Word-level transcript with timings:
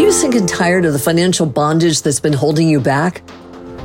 you 0.00 0.10
sick 0.10 0.34
and 0.34 0.48
tired 0.48 0.86
of 0.86 0.94
the 0.94 0.98
financial 0.98 1.44
bondage 1.44 2.00
that's 2.00 2.20
been 2.20 2.32
holding 2.32 2.66
you 2.66 2.80
back? 2.80 3.22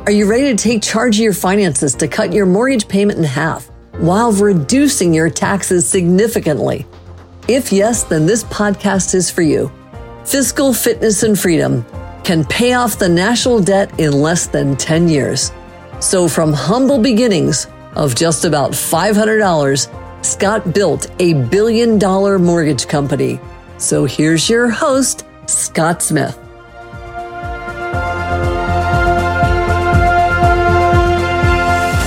Are 0.05 0.13
you 0.13 0.29
ready 0.29 0.55
to 0.55 0.55
take 0.55 0.81
charge 0.81 1.17
of 1.17 1.23
your 1.23 1.33
finances 1.33 1.93
to 1.95 2.07
cut 2.07 2.31
your 2.31 2.45
mortgage 2.45 2.87
payment 2.87 3.19
in 3.19 3.25
half 3.25 3.69
while 3.97 4.31
reducing 4.31 5.13
your 5.13 5.29
taxes 5.29 5.85
significantly? 5.85 6.85
If 7.49 7.73
yes, 7.73 8.05
then 8.05 8.25
this 8.25 8.45
podcast 8.45 9.13
is 9.13 9.29
for 9.29 9.41
you. 9.41 9.69
Fiscal 10.23 10.73
Fitness 10.73 11.23
and 11.23 11.37
Freedom 11.37 11.85
can 12.23 12.45
pay 12.45 12.73
off 12.73 12.97
the 12.97 13.09
national 13.09 13.61
debt 13.61 13.99
in 13.99 14.13
less 14.13 14.47
than 14.47 14.77
10 14.77 15.09
years. 15.09 15.51
So, 15.99 16.29
from 16.29 16.53
humble 16.53 16.97
beginnings 16.97 17.67
of 17.95 18.15
just 18.15 18.45
about 18.45 18.71
$500, 18.71 20.25
Scott 20.25 20.73
built 20.73 21.11
a 21.19 21.33
billion 21.33 21.99
dollar 21.99 22.39
mortgage 22.39 22.87
company. 22.87 23.37
So, 23.77 24.05
here's 24.05 24.49
your 24.49 24.69
host, 24.69 25.25
Scott 25.47 26.01
Smith. 26.01 26.37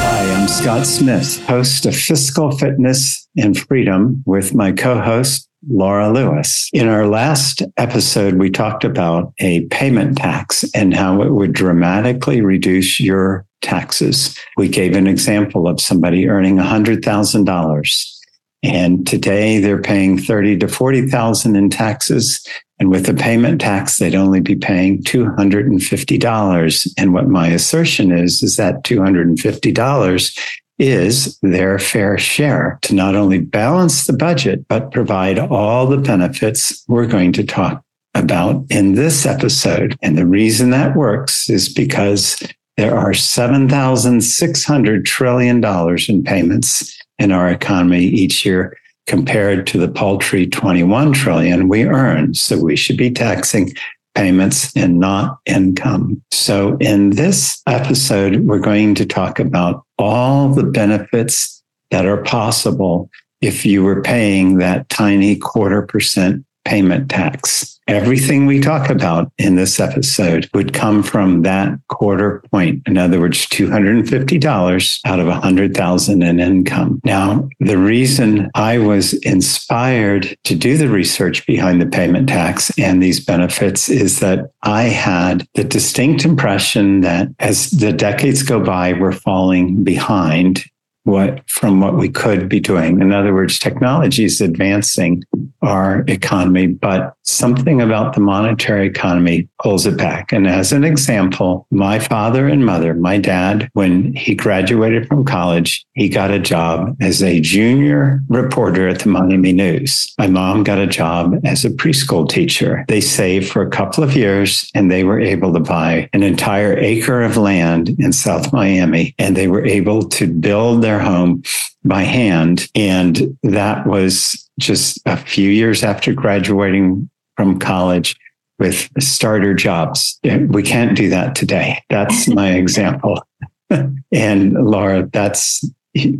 Hi, 0.00 0.34
I'm 0.34 0.48
Scott 0.48 0.86
Smith, 0.86 1.44
host 1.46 1.86
of 1.86 1.94
Fiscal 1.94 2.50
Fitness 2.52 3.28
and 3.36 3.58
Freedom 3.58 4.22
with 4.26 4.54
my 4.54 4.72
co 4.72 5.00
host, 5.00 5.48
Laura 5.68 6.10
Lewis. 6.10 6.68
In 6.72 6.88
our 6.88 7.06
last 7.06 7.62
episode, 7.76 8.34
we 8.34 8.50
talked 8.50 8.84
about 8.84 9.32
a 9.38 9.66
payment 9.66 10.16
tax 10.18 10.64
and 10.74 10.94
how 10.94 11.22
it 11.22 11.32
would 11.32 11.52
dramatically 11.52 12.40
reduce 12.40 12.98
your 12.98 13.46
taxes. 13.62 14.36
We 14.56 14.68
gave 14.68 14.96
an 14.96 15.06
example 15.06 15.68
of 15.68 15.80
somebody 15.80 16.28
earning 16.28 16.56
$100,000 16.56 18.14
and 18.62 19.06
today 19.06 19.58
they're 19.58 19.80
paying 19.80 20.18
30 20.18 20.58
to 20.58 20.68
40,000 20.68 21.56
in 21.56 21.70
taxes. 21.70 22.44
And 22.80 22.90
with 22.90 23.06
the 23.06 23.14
payment 23.14 23.60
tax, 23.60 23.98
they'd 23.98 24.14
only 24.14 24.40
be 24.40 24.54
paying 24.54 25.02
$250. 25.02 26.94
And 26.96 27.12
what 27.12 27.28
my 27.28 27.48
assertion 27.48 28.12
is, 28.12 28.42
is 28.42 28.56
that 28.56 28.84
$250 28.84 30.38
is 30.78 31.38
their 31.42 31.78
fair 31.78 32.16
share 32.18 32.78
to 32.82 32.94
not 32.94 33.16
only 33.16 33.40
balance 33.40 34.06
the 34.06 34.12
budget, 34.12 34.66
but 34.68 34.92
provide 34.92 35.38
all 35.38 35.86
the 35.86 35.96
benefits 35.96 36.84
we're 36.86 37.06
going 37.06 37.32
to 37.32 37.42
talk 37.44 37.82
about 38.14 38.64
in 38.70 38.94
this 38.94 39.26
episode. 39.26 39.96
And 40.02 40.16
the 40.16 40.26
reason 40.26 40.70
that 40.70 40.94
works 40.94 41.50
is 41.50 41.68
because 41.68 42.40
there 42.76 42.96
are 42.96 43.10
$7,600 43.10 45.04
trillion 45.04 45.64
in 46.08 46.24
payments 46.24 46.96
in 47.18 47.32
our 47.32 47.48
economy 47.48 48.04
each 48.04 48.46
year 48.46 48.76
compared 49.08 49.66
to 49.66 49.78
the 49.78 49.88
paltry 49.88 50.46
21 50.46 51.12
trillion 51.12 51.66
we 51.68 51.84
earn. 51.84 52.34
So 52.34 52.62
we 52.62 52.76
should 52.76 52.98
be 52.98 53.10
taxing 53.10 53.72
payments 54.14 54.74
and 54.76 55.00
not 55.00 55.38
income. 55.46 56.22
So 56.30 56.76
in 56.78 57.10
this 57.10 57.62
episode, 57.66 58.40
we're 58.40 58.58
going 58.58 58.94
to 58.96 59.06
talk 59.06 59.40
about 59.40 59.84
all 59.98 60.50
the 60.50 60.64
benefits 60.64 61.62
that 61.90 62.04
are 62.04 62.22
possible 62.22 63.10
if 63.40 63.64
you 63.64 63.82
were 63.82 64.02
paying 64.02 64.58
that 64.58 64.88
tiny 64.88 65.36
quarter 65.36 65.82
percent 65.82 66.44
payment 66.68 67.08
tax. 67.08 67.80
Everything 67.88 68.44
we 68.44 68.60
talk 68.60 68.90
about 68.90 69.32
in 69.38 69.54
this 69.54 69.80
episode 69.80 70.50
would 70.52 70.74
come 70.74 71.02
from 71.02 71.40
that 71.40 71.70
quarter 71.88 72.44
point. 72.52 72.82
In 72.86 72.98
other 72.98 73.18
words, 73.18 73.46
$250 73.46 75.00
out 75.06 75.20
of 75.20 75.26
100,000 75.26 76.22
in 76.22 76.38
income. 76.38 77.00
Now, 77.02 77.48
the 77.60 77.78
reason 77.78 78.50
I 78.54 78.76
was 78.76 79.14
inspired 79.14 80.36
to 80.44 80.54
do 80.54 80.76
the 80.76 80.90
research 80.90 81.46
behind 81.46 81.80
the 81.80 81.86
payment 81.86 82.28
tax 82.28 82.70
and 82.78 83.02
these 83.02 83.24
benefits 83.24 83.88
is 83.88 84.20
that 84.20 84.50
I 84.62 84.82
had 84.82 85.48
the 85.54 85.64
distinct 85.64 86.26
impression 86.26 87.00
that 87.00 87.28
as 87.38 87.70
the 87.70 87.94
decades 87.94 88.42
go 88.42 88.62
by, 88.62 88.92
we're 88.92 89.12
falling 89.12 89.82
behind 89.82 90.62
what 91.04 91.48
from 91.48 91.80
what 91.80 91.96
we 91.96 92.08
could 92.08 92.48
be 92.48 92.60
doing. 92.60 93.00
In 93.00 93.12
other 93.12 93.32
words, 93.32 93.58
technology 93.58 94.24
is 94.24 94.40
advancing 94.40 95.24
our 95.62 96.04
economy, 96.06 96.66
but 96.66 97.14
something 97.22 97.80
about 97.80 98.14
the 98.14 98.20
monetary 98.20 98.86
economy 98.86 99.48
pulls 99.62 99.86
it 99.86 99.96
back. 99.96 100.32
And 100.32 100.46
as 100.46 100.72
an 100.72 100.84
example, 100.84 101.66
my 101.70 101.98
father 101.98 102.46
and 102.46 102.64
mother, 102.64 102.94
my 102.94 103.18
dad, 103.18 103.68
when 103.72 104.14
he 104.14 104.34
graduated 104.34 105.08
from 105.08 105.24
college, 105.24 105.84
he 105.94 106.08
got 106.08 106.30
a 106.30 106.38
job 106.38 106.96
as 107.00 107.22
a 107.22 107.40
junior 107.40 108.22
reporter 108.28 108.88
at 108.88 109.00
the 109.00 109.08
Miami 109.08 109.52
News. 109.52 110.12
My 110.18 110.26
mom 110.26 110.62
got 110.62 110.78
a 110.78 110.86
job 110.86 111.34
as 111.44 111.64
a 111.64 111.70
preschool 111.70 112.28
teacher. 112.28 112.84
They 112.88 113.00
saved 113.00 113.50
for 113.50 113.62
a 113.62 113.70
couple 113.70 114.04
of 114.04 114.16
years 114.16 114.70
and 114.74 114.90
they 114.90 115.04
were 115.04 115.20
able 115.20 115.52
to 115.54 115.60
buy 115.60 116.08
an 116.12 116.22
entire 116.22 116.76
acre 116.78 117.22
of 117.22 117.36
land 117.36 117.90
in 117.98 118.12
South 118.12 118.52
Miami 118.52 119.14
and 119.18 119.36
they 119.36 119.48
were 119.48 119.64
able 119.64 120.02
to 120.02 120.26
build 120.26 120.82
their 120.82 120.97
home 120.98 121.42
by 121.84 122.02
hand. 122.02 122.68
And 122.74 123.36
that 123.42 123.86
was 123.86 124.48
just 124.58 125.00
a 125.06 125.16
few 125.16 125.50
years 125.50 125.82
after 125.82 126.12
graduating 126.12 127.08
from 127.36 127.58
college 127.58 128.16
with 128.58 128.90
starter 128.98 129.54
jobs. 129.54 130.18
We 130.24 130.62
can't 130.62 130.96
do 130.96 131.08
that 131.10 131.34
today. 131.34 131.82
That's 131.88 132.28
my 132.34 132.52
example. 132.52 133.22
and 134.12 134.52
Laura, 134.52 135.08
that's 135.12 135.64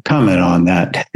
comment 0.04 0.40
on 0.40 0.64
that. 0.64 1.06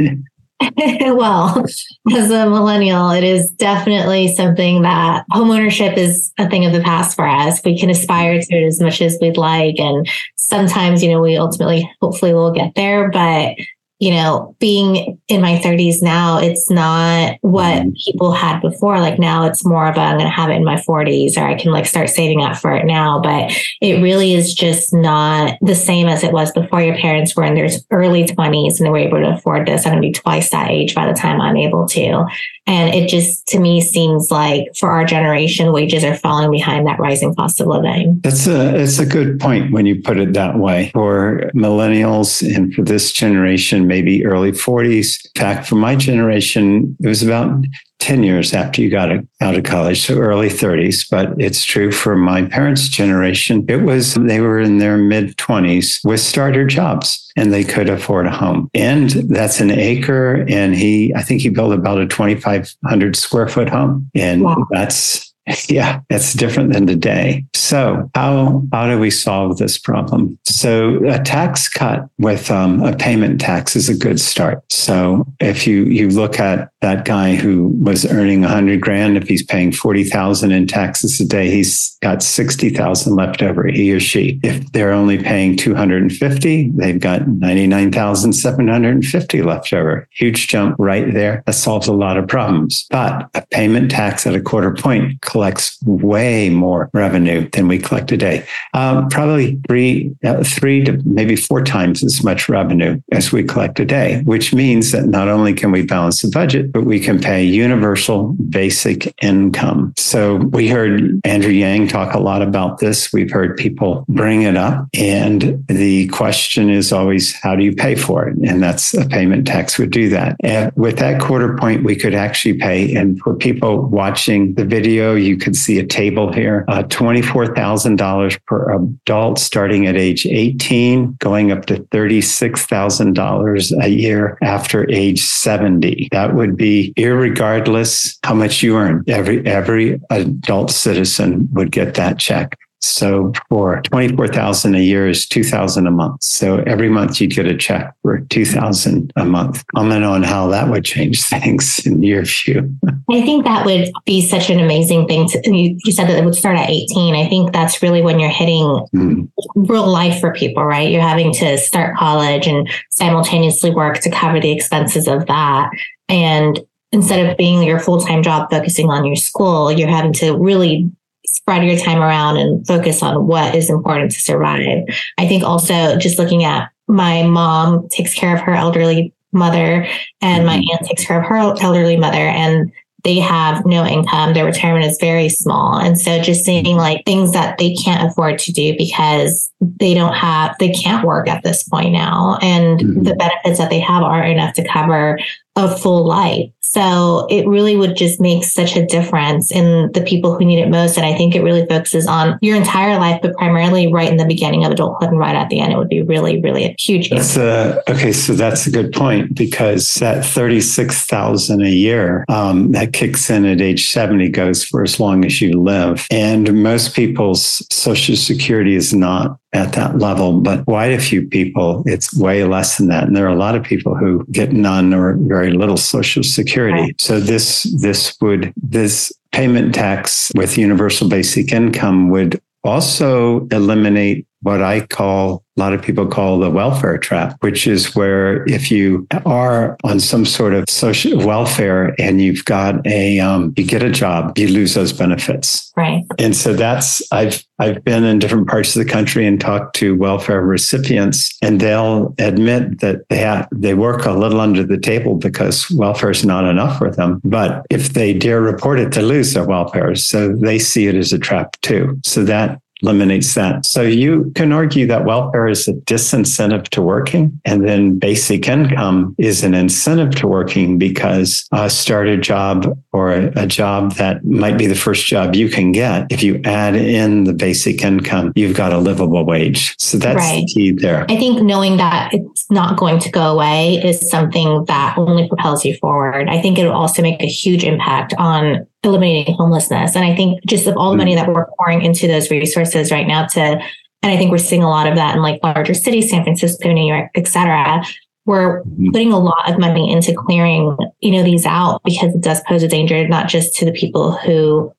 well, 0.77 1.65
as 2.13 2.31
a 2.31 2.49
millennial, 2.49 3.11
it 3.11 3.23
is 3.23 3.49
definitely 3.51 4.33
something 4.33 4.81
that 4.83 5.25
homeownership 5.31 5.97
is 5.97 6.31
a 6.37 6.49
thing 6.49 6.65
of 6.65 6.73
the 6.73 6.81
past 6.81 7.15
for 7.15 7.27
us. 7.27 7.61
We 7.65 7.77
can 7.77 7.89
aspire 7.89 8.39
to 8.39 8.55
it 8.55 8.65
as 8.65 8.79
much 8.79 9.01
as 9.01 9.17
we'd 9.21 9.37
like. 9.37 9.79
And 9.79 10.07
sometimes, 10.53 11.01
you 11.01 11.11
know, 11.11 11.21
we 11.21 11.37
ultimately, 11.37 11.91
hopefully, 12.01 12.33
will 12.33 12.51
get 12.51 12.75
there. 12.75 13.09
But 13.09 13.55
you 14.03 14.11
know, 14.11 14.53
being 14.59 15.17
in 15.29 15.41
my 15.41 15.59
30s 15.59 16.01
now, 16.01 16.37
it's 16.37 16.69
not 16.69 17.37
what 17.39 17.83
mm-hmm. 17.83 17.91
people 18.05 18.33
had 18.33 18.59
before. 18.59 18.99
Like 18.99 19.17
now 19.17 19.45
it's 19.45 19.63
more 19.63 19.87
of 19.87 19.95
a, 19.95 20.01
I'm 20.01 20.17
going 20.17 20.29
to 20.29 20.35
have 20.35 20.49
it 20.49 20.55
in 20.55 20.65
my 20.65 20.75
40s 20.75 21.37
or 21.37 21.45
I 21.45 21.55
can 21.55 21.71
like 21.71 21.85
start 21.85 22.09
saving 22.09 22.41
up 22.41 22.57
for 22.57 22.75
it 22.75 22.85
now. 22.85 23.21
But 23.21 23.53
it 23.79 24.01
really 24.01 24.33
is 24.33 24.53
just 24.53 24.93
not 24.93 25.57
the 25.61 25.73
same 25.73 26.07
as 26.07 26.21
it 26.21 26.33
was 26.33 26.51
before 26.51 26.81
your 26.81 26.97
parents 26.97 27.33
were 27.33 27.45
in 27.45 27.55
their 27.55 27.69
early 27.91 28.25
20s 28.25 28.77
and 28.77 28.85
they 28.85 28.89
were 28.89 28.97
able 28.97 29.19
to 29.19 29.35
afford 29.35 29.69
this. 29.69 29.85
I'm 29.85 29.93
going 29.93 30.01
to 30.01 30.07
be 30.09 30.11
twice 30.11 30.49
that 30.49 30.69
age 30.69 30.93
by 30.93 31.07
the 31.07 31.17
time 31.17 31.39
I'm 31.39 31.55
able 31.55 31.87
to. 31.87 32.25
And 32.65 32.93
it 32.93 33.09
just 33.09 33.45
to 33.47 33.59
me 33.59 33.81
seems 33.81 34.31
like 34.31 34.69
for 34.77 34.89
our 34.89 35.03
generation, 35.03 35.73
wages 35.73 36.03
are 36.03 36.15
falling 36.15 36.49
behind 36.49 36.87
that 36.87 36.99
rising 36.99 37.35
cost 37.35 37.59
of 37.59 37.67
living. 37.67 38.19
That's 38.23 38.47
a 38.47 38.75
it's 38.75 38.99
a 38.99 39.05
good 39.05 39.39
point 39.39 39.73
when 39.73 39.85
you 39.85 40.01
put 40.01 40.17
it 40.17 40.33
that 40.33 40.57
way. 40.57 40.89
For 40.93 41.51
millennials 41.53 42.41
and 42.55 42.73
for 42.73 42.83
this 42.83 43.11
generation, 43.11 43.85
maybe 43.85 44.25
early 44.25 44.51
40s. 44.51 45.25
In 45.35 45.41
fact, 45.41 45.67
for 45.67 45.75
my 45.75 45.95
generation, 45.95 46.95
it 47.01 47.07
was 47.07 47.21
about 47.21 47.65
10 48.03 48.23
years 48.23 48.53
after 48.53 48.81
you 48.81 48.89
got 48.89 49.09
out 49.39 49.55
of 49.55 49.63
college, 49.63 50.05
so 50.05 50.17
early 50.17 50.49
30s. 50.49 51.09
But 51.09 51.33
it's 51.39 51.63
true 51.63 51.89
for 51.89 52.17
my 52.17 52.43
parents' 52.43 52.89
generation. 52.89 53.65
It 53.69 53.77
was, 53.77 54.15
they 54.15 54.41
were 54.41 54.59
in 54.59 54.79
their 54.79 54.97
mid 54.97 55.37
20s 55.37 56.05
with 56.05 56.19
starter 56.19 56.67
jobs 56.67 57.31
and 57.37 57.53
they 57.53 57.63
could 57.63 57.89
afford 57.89 58.27
a 58.27 58.31
home. 58.31 58.69
And 58.73 59.09
that's 59.09 59.61
an 59.61 59.71
acre. 59.71 60.45
And 60.49 60.75
he, 60.75 61.15
I 61.15 61.21
think 61.21 61.41
he 61.41 61.49
built 61.49 61.73
about 61.73 61.99
a 61.99 62.05
2,500 62.05 63.15
square 63.15 63.47
foot 63.47 63.69
home. 63.69 64.11
And 64.13 64.43
wow. 64.43 64.67
that's, 64.69 65.32
Yeah, 65.69 66.01
it's 66.09 66.33
different 66.33 66.73
than 66.73 66.85
today. 66.85 67.45
So 67.55 68.09
how 68.13 68.63
how 68.71 68.87
do 68.87 68.99
we 68.99 69.09
solve 69.09 69.57
this 69.57 69.77
problem? 69.77 70.37
So 70.43 71.03
a 71.07 71.19
tax 71.23 71.67
cut 71.67 72.07
with 72.19 72.51
um, 72.51 72.83
a 72.83 72.95
payment 72.95 73.41
tax 73.41 73.75
is 73.75 73.89
a 73.89 73.97
good 73.97 74.19
start. 74.19 74.61
So 74.71 75.25
if 75.39 75.65
you 75.65 75.85
you 75.85 76.09
look 76.09 76.39
at 76.39 76.69
that 76.81 77.05
guy 77.05 77.35
who 77.35 77.69
was 77.81 78.05
earning 78.05 78.43
a 78.43 78.49
hundred 78.49 78.81
grand, 78.81 79.17
if 79.17 79.27
he's 79.27 79.43
paying 79.43 79.71
forty 79.71 80.03
thousand 80.03 80.51
in 80.51 80.67
taxes 80.67 81.19
a 81.19 81.25
day, 81.25 81.49
he's 81.49 81.97
got 82.01 82.21
sixty 82.21 82.69
thousand 82.69 83.15
left 83.15 83.41
over. 83.41 83.65
He 83.67 83.91
or 83.93 83.99
she. 83.99 84.39
If 84.43 84.71
they're 84.73 84.91
only 84.91 85.17
paying 85.17 85.57
two 85.57 85.73
hundred 85.73 86.03
and 86.03 86.11
fifty, 86.11 86.69
they've 86.75 86.99
got 86.99 87.27
ninety 87.27 87.65
nine 87.65 87.91
thousand 87.91 88.33
seven 88.33 88.67
hundred 88.67 88.95
and 88.95 89.05
fifty 89.05 89.41
left 89.41 89.73
over. 89.73 90.07
Huge 90.11 90.47
jump 90.47 90.75
right 90.77 91.11
there. 91.13 91.41
That 91.47 91.53
solves 91.53 91.87
a 91.87 91.93
lot 91.93 92.17
of 92.17 92.27
problems. 92.27 92.85
But 92.91 93.29
a 93.33 93.43
payment 93.51 93.89
tax 93.89 94.27
at 94.27 94.35
a 94.35 94.41
quarter 94.41 94.73
point 94.73 95.21
collects 95.33 95.79
way 95.83 96.47
more 96.51 96.91
revenue 96.93 97.49
than 97.49 97.67
we 97.67 97.79
collect 97.79 98.07
today. 98.07 98.45
Um, 98.75 99.09
probably 99.09 99.59
three, 99.67 100.15
uh, 100.23 100.43
three 100.43 100.83
to 100.83 101.01
maybe 101.05 101.35
four 101.35 101.63
times 101.63 102.03
as 102.03 102.23
much 102.23 102.47
revenue 102.47 103.01
as 103.11 103.31
we 103.31 103.43
collect 103.43 103.75
today, 103.75 104.21
which 104.25 104.53
means 104.53 104.91
that 104.91 105.07
not 105.07 105.27
only 105.29 105.55
can 105.55 105.71
we 105.71 105.81
balance 105.81 106.21
the 106.21 106.29
budget, 106.29 106.71
but 106.71 106.83
we 106.83 106.99
can 106.99 107.19
pay 107.19 107.43
universal 107.43 108.33
basic 108.49 109.11
income. 109.23 109.91
So 109.97 110.35
we 110.35 110.67
heard 110.67 111.19
Andrew 111.23 111.51
Yang 111.51 111.87
talk 111.87 112.13
a 112.13 112.19
lot 112.19 112.43
about 112.43 112.77
this. 112.77 113.11
We've 113.11 113.31
heard 113.31 113.57
people 113.57 114.05
bring 114.07 114.43
it 114.43 114.55
up. 114.55 114.87
And 114.93 115.65
the 115.67 116.07
question 116.09 116.69
is 116.69 116.93
always, 116.93 117.33
how 117.33 117.55
do 117.55 117.63
you 117.63 117.73
pay 117.73 117.95
for 117.95 118.27
it? 118.27 118.37
And 118.47 118.61
that's 118.61 118.93
a 118.93 119.07
payment 119.07 119.47
tax 119.47 119.79
would 119.79 119.89
do 119.89 120.09
that. 120.09 120.35
And 120.43 120.71
with 120.75 120.99
that 120.99 121.19
quarter 121.19 121.57
point, 121.57 121.83
we 121.83 121.95
could 121.95 122.13
actually 122.13 122.53
pay. 122.59 122.93
And 122.93 123.19
for 123.19 123.33
people 123.33 123.87
watching 123.87 124.53
the 124.53 124.65
video, 124.65 125.15
you 125.23 125.37
can 125.37 125.53
see 125.53 125.79
a 125.79 125.85
table 125.85 126.31
here. 126.31 126.65
Uh, 126.67 126.83
$24,000 126.83 128.45
per 128.45 128.75
adult 128.75 129.39
starting 129.39 129.87
at 129.87 129.95
age 129.95 130.25
18, 130.25 131.17
going 131.19 131.51
up 131.51 131.65
to 131.65 131.75
$36,000 131.75 133.83
a 133.83 133.89
year 133.89 134.37
after 134.41 134.89
age 134.91 135.21
70. 135.21 136.09
That 136.11 136.35
would 136.35 136.57
be 136.57 136.93
irregardless 136.97 138.17
how 138.23 138.33
much 138.33 138.63
you 138.63 138.77
earn. 138.77 139.03
Every, 139.07 139.45
every 139.45 140.01
adult 140.09 140.71
citizen 140.71 141.47
would 141.53 141.71
get 141.71 141.95
that 141.95 142.19
check. 142.19 142.57
So 142.83 143.31
for 143.47 143.81
24,000 143.83 144.75
a 144.75 144.79
year 144.79 145.07
is 145.07 145.25
2,000 145.25 145.87
a 145.87 145.91
month. 145.91 146.21
So 146.21 146.57
every 146.67 146.89
month 146.89 147.21
you'd 147.21 147.31
get 147.31 147.45
a 147.45 147.55
check 147.55 147.93
for 148.01 148.19
2,000 148.19 149.13
a 149.15 149.23
month. 149.23 149.63
Comment 149.73 150.03
on 150.03 150.21
how 150.21 150.47
that 150.47 150.69
would 150.69 150.83
change 150.83 151.23
things 151.29 151.85
in 151.85 152.03
your 152.03 152.23
view. 152.23 152.77
I 153.09 153.21
think 153.21 153.45
that 153.45 153.65
would 153.65 153.89
be 154.05 154.21
such 154.21 154.49
an 154.49 154.59
amazing 154.59 155.07
thing. 155.07 155.29
To, 155.29 155.41
you, 155.45 155.77
you 155.85 155.91
said 155.93 156.09
that 156.09 156.17
it 156.17 156.25
would 156.25 156.35
start 156.35 156.57
at 156.57 156.69
18. 156.69 157.15
I 157.15 157.29
think 157.29 157.53
that's 157.53 157.81
really 157.81 158.01
when 158.01 158.19
you're 158.19 158.29
hitting 158.29 158.85
mm. 158.93 159.31
real 159.55 159.87
life 159.87 160.19
for 160.19 160.33
people, 160.33 160.65
right? 160.65 160.91
You're 160.91 161.01
having 161.01 161.33
to 161.35 161.57
start 161.57 161.95
college 161.95 162.47
and 162.47 162.69
simultaneously 162.91 163.71
work 163.71 163.99
to 163.99 164.11
cover 164.11 164.41
the 164.41 164.51
expenses 164.51 165.07
of 165.07 165.25
that. 165.27 165.71
And 166.09 166.59
instead 166.91 167.25
of 167.25 167.37
being 167.37 167.63
your 167.63 167.79
full-time 167.79 168.23
job 168.23 168.51
focusing 168.51 168.89
on 168.89 169.05
your 169.05 169.15
school, 169.15 169.71
you're 169.71 169.89
having 169.89 170.13
to 170.13 170.37
really 170.37 170.91
spread 171.25 171.63
your 171.63 171.77
time 171.77 172.01
around 172.01 172.37
and 172.37 172.65
focus 172.65 173.01
on 173.03 173.27
what 173.27 173.55
is 173.55 173.69
important 173.69 174.11
to 174.11 174.19
survive. 174.19 174.83
I 175.17 175.27
think 175.27 175.43
also 175.43 175.97
just 175.97 176.19
looking 176.19 176.43
at 176.43 176.69
my 176.87 177.23
mom 177.23 177.87
takes 177.89 178.13
care 178.13 178.35
of 178.35 178.41
her 178.41 178.53
elderly 178.53 179.13
mother 179.31 179.87
and 180.21 180.45
my 180.45 180.57
mm-hmm. 180.57 180.71
aunt 180.71 180.87
takes 180.87 181.05
care 181.05 181.19
of 181.19 181.27
her 181.27 181.37
elderly 181.37 181.97
mother 181.97 182.17
and 182.17 182.71
they 183.03 183.19
have 183.19 183.65
no 183.65 183.85
income. 183.85 184.33
Their 184.33 184.45
retirement 184.45 184.85
is 184.85 184.97
very 184.99 185.27
small. 185.27 185.77
And 185.77 185.99
so 185.99 186.21
just 186.21 186.45
seeing 186.45 186.77
like 186.77 187.05
things 187.05 187.33
that 187.33 187.57
they 187.57 187.73
can't 187.73 188.09
afford 188.09 188.39
to 188.39 188.53
do 188.53 188.75
because 188.77 189.51
they 189.59 189.93
don't 189.93 190.13
have, 190.13 190.55
they 190.59 190.71
can't 190.71 191.05
work 191.05 191.27
at 191.27 191.43
this 191.43 191.63
point 191.63 191.91
now. 191.91 192.37
And 192.41 192.79
mm-hmm. 192.79 193.03
the 193.03 193.15
benefits 193.15 193.57
that 193.57 193.69
they 193.69 193.81
have 193.81 194.03
aren't 194.03 194.31
enough 194.31 194.53
to 194.53 194.67
cover 194.67 195.19
a 195.55 195.77
full 195.77 196.05
life. 196.05 196.49
So 196.73 197.27
it 197.29 197.47
really 197.47 197.77
would 197.77 197.95
just 197.95 198.19
make 198.19 198.43
such 198.43 198.75
a 198.75 198.83
difference 198.83 199.51
in 199.51 199.91
the 199.91 200.01
people 200.01 200.35
who 200.35 200.43
need 200.43 200.59
it 200.59 200.69
most. 200.69 200.97
And 200.97 201.05
I 201.05 201.13
think 201.13 201.35
it 201.35 201.43
really 201.43 201.67
focuses 201.67 202.07
on 202.07 202.39
your 202.41 202.57
entire 202.57 202.97
life, 202.97 203.21
but 203.21 203.35
primarily 203.35 203.93
right 203.93 204.09
in 204.09 204.17
the 204.17 204.25
beginning 204.25 204.65
of 204.65 204.71
adulthood 204.71 205.09
and 205.09 205.19
right 205.19 205.35
at 205.35 205.49
the 205.49 205.59
end. 205.59 205.71
It 205.71 205.77
would 205.77 205.89
be 205.89 206.01
really, 206.01 206.41
really 206.41 206.65
a 206.65 206.75
huge. 206.79 207.11
That's 207.11 207.37
a, 207.37 207.83
okay. 207.91 208.11
So 208.11 208.33
that's 208.33 208.65
a 208.65 208.71
good 208.71 208.91
point 208.91 209.35
because 209.35 209.93
that 209.95 210.25
36,000 210.25 211.61
a 211.61 211.69
year 211.69 212.25
um, 212.27 212.71
that 212.71 212.91
kicks 212.91 213.29
in 213.29 213.45
at 213.45 213.61
age 213.61 213.91
70 213.91 214.29
goes 214.29 214.63
for 214.63 214.81
as 214.81 214.99
long 214.99 215.25
as 215.25 215.41
you 215.41 215.61
live. 215.61 216.07
And 216.09 216.63
most 216.63 216.95
people's 216.95 217.63
social 217.71 218.15
security 218.15 218.75
is 218.75 218.95
not 218.95 219.37
at 219.53 219.73
that 219.73 219.99
level, 219.99 220.41
but 220.41 220.65
quite 220.65 220.91
a 220.91 220.99
few 220.99 221.27
people, 221.27 221.83
it's 221.85 222.15
way 222.17 222.43
less 222.43 222.77
than 222.77 222.87
that. 222.87 223.03
And 223.03 223.15
there 223.15 223.25
are 223.25 223.33
a 223.33 223.37
lot 223.37 223.55
of 223.55 223.63
people 223.63 223.95
who 223.95 224.25
get 224.31 224.51
none 224.51 224.93
or 224.93 225.15
very 225.19 225.51
little 225.51 225.77
social 225.77 226.23
security. 226.23 226.62
Right. 226.71 227.01
So 227.01 227.19
this, 227.19 227.63
this 227.81 228.15
would, 228.21 228.53
this 228.55 229.11
payment 229.31 229.73
tax 229.73 230.31
with 230.35 230.57
universal 230.57 231.09
basic 231.09 231.51
income 231.51 232.09
would 232.09 232.41
also 232.63 233.47
eliminate 233.47 234.25
what 234.43 234.61
I 234.61 234.81
call, 234.81 235.43
a 235.55 235.59
lot 235.59 235.73
of 235.73 235.81
people 235.81 236.05
call 236.05 236.39
the 236.39 236.49
welfare 236.49 236.97
trap, 236.97 237.37
which 237.41 237.65
is 237.65 237.95
where 237.95 238.43
if 238.45 238.69
you 238.69 239.07
are 239.25 239.77
on 239.83 239.99
some 239.99 240.25
sort 240.25 240.53
of 240.53 240.69
social 240.69 241.25
welfare 241.25 241.95
and 241.99 242.21
you've 242.21 242.43
got 242.45 242.85
a, 242.85 243.19
um, 243.19 243.53
you 243.55 243.65
get 243.65 243.83
a 243.83 243.89
job, 243.89 244.37
you 244.37 244.47
lose 244.49 244.73
those 244.73 244.91
benefits. 244.91 245.71
Right. 245.77 246.03
And 246.19 246.35
so 246.35 246.53
that's, 246.53 247.01
I've, 247.11 247.43
I've 247.59 247.83
been 247.83 248.03
in 248.03 248.19
different 248.19 248.47
parts 248.47 248.75
of 248.75 248.83
the 248.83 248.91
country 248.91 249.25
and 249.25 249.39
talked 249.39 249.75
to 249.77 249.95
welfare 249.95 250.41
recipients 250.41 251.37
and 251.41 251.61
they'll 251.61 252.13
admit 252.19 252.79
that 252.81 253.07
they 253.09 253.17
have, 253.17 253.47
they 253.53 253.75
work 253.75 254.05
a 254.05 254.11
little 254.11 254.41
under 254.41 254.63
the 254.63 254.77
table 254.77 255.15
because 255.15 255.69
welfare 255.71 256.11
is 256.11 256.25
not 256.25 256.45
enough 256.45 256.77
for 256.77 256.91
them. 256.91 257.21
But 257.23 257.65
if 257.69 257.93
they 257.93 258.13
dare 258.13 258.41
report 258.41 258.79
it, 258.79 258.93
they 258.93 259.03
lose 259.03 259.33
their 259.33 259.45
welfare. 259.45 259.95
So 259.95 260.35
they 260.35 260.59
see 260.59 260.87
it 260.87 260.95
as 260.95 261.13
a 261.13 261.19
trap 261.19 261.55
too. 261.61 261.99
So 262.03 262.23
that 262.25 262.59
eliminates 262.83 263.33
that. 263.35 263.65
So 263.65 263.81
you 263.81 264.31
can 264.35 264.51
argue 264.51 264.85
that 264.87 265.05
welfare 265.05 265.47
is 265.47 265.67
a 265.67 265.73
disincentive 265.73 266.67
to 266.69 266.81
working, 266.81 267.39
and 267.45 267.67
then 267.67 267.97
basic 267.97 268.47
income 268.47 269.15
is 269.17 269.43
an 269.43 269.53
incentive 269.53 270.15
to 270.17 270.27
working 270.27 270.77
because 270.77 271.47
uh, 271.51 271.69
start 271.69 272.07
a 272.07 272.17
job 272.17 272.77
or 272.91 273.13
a, 273.13 273.31
a, 273.35 273.47
job 273.47 273.93
that 273.93 274.23
might 274.25 274.57
be 274.57 274.67
the 274.67 274.75
first 274.75 275.05
job 275.05 275.35
you 275.35 275.49
can 275.49 275.71
get. 275.71 276.11
If 276.11 276.23
you 276.23 276.41
add 276.43 276.75
in 276.75 277.23
the 277.23 277.33
basic 277.33 277.83
income, 277.83 278.33
you've 278.35 278.55
got 278.55 278.73
a 278.73 278.77
livable 278.77 279.25
wage. 279.25 279.75
So 279.79 279.97
that's 279.97 280.17
right. 280.17 280.45
the 280.45 280.53
key 280.53 280.71
there. 280.71 281.05
I 281.09 281.17
think 281.17 281.41
knowing 281.41 281.77
that 281.77 282.13
it's 282.13 282.49
not 282.51 282.77
going 282.77 282.99
to 282.99 283.11
go 283.11 283.31
away 283.31 283.75
is 283.83 284.09
something 284.09 284.65
that 284.65 284.97
only 284.97 285.27
propels 285.27 285.63
you 285.63 285.75
forward. 285.77 286.29
I 286.29 286.41
think 286.41 286.57
it 286.57 286.65
will 286.65 286.73
also 286.73 287.01
make 287.01 287.21
a 287.21 287.27
huge 287.27 287.63
impact 287.63 288.13
on 288.17 288.67
eliminating 288.83 289.35
homelessness. 289.35 289.95
And 289.95 290.05
I 290.05 290.15
think 290.15 290.43
just 290.45 290.67
of 290.67 290.75
all 290.77 290.91
the 290.91 290.97
money 290.97 291.15
that 291.15 291.27
we're 291.27 291.47
pouring 291.57 291.81
into 291.83 292.07
those 292.07 292.29
resources 292.29 292.91
right 292.91 293.07
now 293.07 293.25
to, 293.27 293.39
and 293.39 294.11
I 294.11 294.17
think 294.17 294.31
we're 294.31 294.37
seeing 294.37 294.63
a 294.63 294.69
lot 294.69 294.87
of 294.87 294.95
that 294.95 295.15
in 295.15 295.21
like 295.21 295.41
larger 295.43 295.73
cities, 295.73 296.09
San 296.09 296.23
Francisco, 296.23 296.71
New 296.71 296.85
York, 296.85 297.09
et 297.15 297.27
cetera. 297.27 297.83
We're 298.25 298.61
mm-hmm. 298.63 298.91
putting 298.91 299.13
a 299.13 299.19
lot 299.19 299.49
of 299.49 299.59
money 299.59 299.91
into 299.91 300.13
clearing, 300.13 300.77
you 300.99 301.11
know, 301.11 301.23
these 301.23 301.45
out 301.45 301.81
because 301.83 302.13
it 302.13 302.21
does 302.21 302.41
pose 302.47 302.63
a 302.63 302.67
danger, 302.67 303.07
not 303.07 303.27
just 303.27 303.55
to 303.55 303.65
the 303.65 303.71
people 303.71 304.11
who 304.11 304.73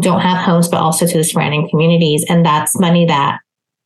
don't 0.00 0.20
have 0.20 0.38
homes, 0.38 0.68
but 0.68 0.80
also 0.80 1.06
to 1.06 1.18
the 1.18 1.24
surrounding 1.24 1.68
communities. 1.68 2.24
And 2.28 2.44
that's 2.44 2.78
money 2.78 3.06
that 3.06 3.40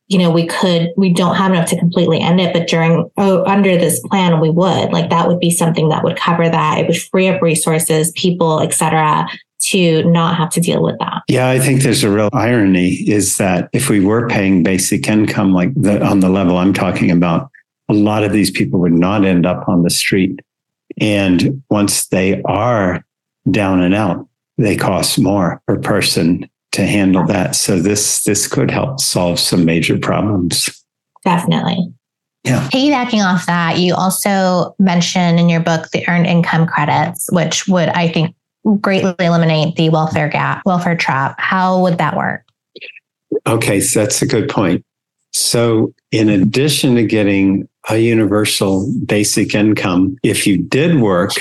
you 0.07 0.19
know, 0.19 0.29
we 0.29 0.45
could, 0.45 0.89
we 0.97 1.11
don't 1.11 1.35
have 1.35 1.51
enough 1.51 1.69
to 1.69 1.79
completely 1.79 2.21
end 2.21 2.39
it, 2.39 2.53
but 2.53 2.67
during, 2.67 3.09
oh, 3.17 3.43
under 3.45 3.75
this 3.75 3.99
plan, 4.01 4.39
we 4.39 4.51
would 4.51 4.91
like 4.91 5.09
that 5.09 5.27
would 5.27 5.39
be 5.39 5.49
something 5.49 5.89
that 5.89 6.03
would 6.03 6.15
cover 6.15 6.47
that. 6.47 6.77
It 6.77 6.87
would 6.87 7.01
free 7.01 7.27
up 7.27 7.41
resources, 7.41 8.11
people, 8.11 8.59
et 8.59 8.73
cetera, 8.73 9.27
to 9.69 10.03
not 10.03 10.35
have 10.35 10.49
to 10.51 10.59
deal 10.59 10.83
with 10.83 10.97
that. 10.99 11.23
Yeah, 11.27 11.49
I 11.49 11.59
think 11.59 11.81
there's 11.81 12.03
a 12.03 12.09
real 12.09 12.29
irony 12.33 12.93
is 13.09 13.37
that 13.37 13.69
if 13.73 13.89
we 13.89 13.99
were 13.99 14.27
paying 14.27 14.63
basic 14.63 15.07
income 15.07 15.53
like 15.53 15.73
the, 15.75 16.03
on 16.03 16.19
the 16.19 16.29
level 16.29 16.57
I'm 16.57 16.73
talking 16.73 17.09
about, 17.09 17.49
a 17.89 17.93
lot 17.93 18.23
of 18.23 18.31
these 18.31 18.51
people 18.51 18.79
would 18.81 18.93
not 18.93 19.25
end 19.25 19.45
up 19.45 19.67
on 19.67 19.83
the 19.83 19.89
street. 19.89 20.39
And 20.99 21.63
once 21.69 22.07
they 22.07 22.41
are 22.43 23.03
down 23.49 23.81
and 23.81 23.95
out, 23.95 24.27
they 24.57 24.75
cost 24.75 25.19
more 25.19 25.61
per 25.67 25.77
person 25.79 26.49
to 26.73 26.85
handle 26.85 27.25
that. 27.27 27.55
So 27.55 27.79
this 27.79 28.23
this 28.23 28.47
could 28.47 28.69
help 28.69 28.99
solve 28.99 29.39
some 29.39 29.65
major 29.65 29.97
problems. 29.97 30.69
Definitely. 31.23 31.91
Yeah. 32.43 32.67
Piggybacking 32.69 33.25
off 33.25 33.47
that, 33.47 33.79
you 33.79 33.95
also 33.95 34.75
mention 34.77 35.39
in 35.39 35.49
your 35.49 35.61
book 35.61 35.89
the 35.91 36.07
earned 36.07 36.27
income 36.27 36.67
credits, 36.67 37.27
which 37.31 37.67
would 37.67 37.89
I 37.89 38.07
think 38.07 38.35
greatly 38.81 39.13
eliminate 39.19 39.75
the 39.75 39.89
welfare 39.89 40.29
gap, 40.29 40.61
welfare 40.65 40.95
trap. 40.95 41.35
How 41.39 41.81
would 41.81 41.97
that 41.97 42.15
work? 42.15 42.43
Okay, 43.47 43.79
so 43.79 43.99
that's 43.99 44.21
a 44.21 44.25
good 44.25 44.49
point. 44.49 44.83
So, 45.31 45.93
in 46.11 46.29
addition 46.29 46.95
to 46.95 47.03
getting 47.03 47.67
a 47.89 47.97
universal 47.97 48.91
basic 49.05 49.53
income, 49.53 50.17
if 50.23 50.47
you 50.47 50.57
did 50.57 51.01
work, 51.01 51.31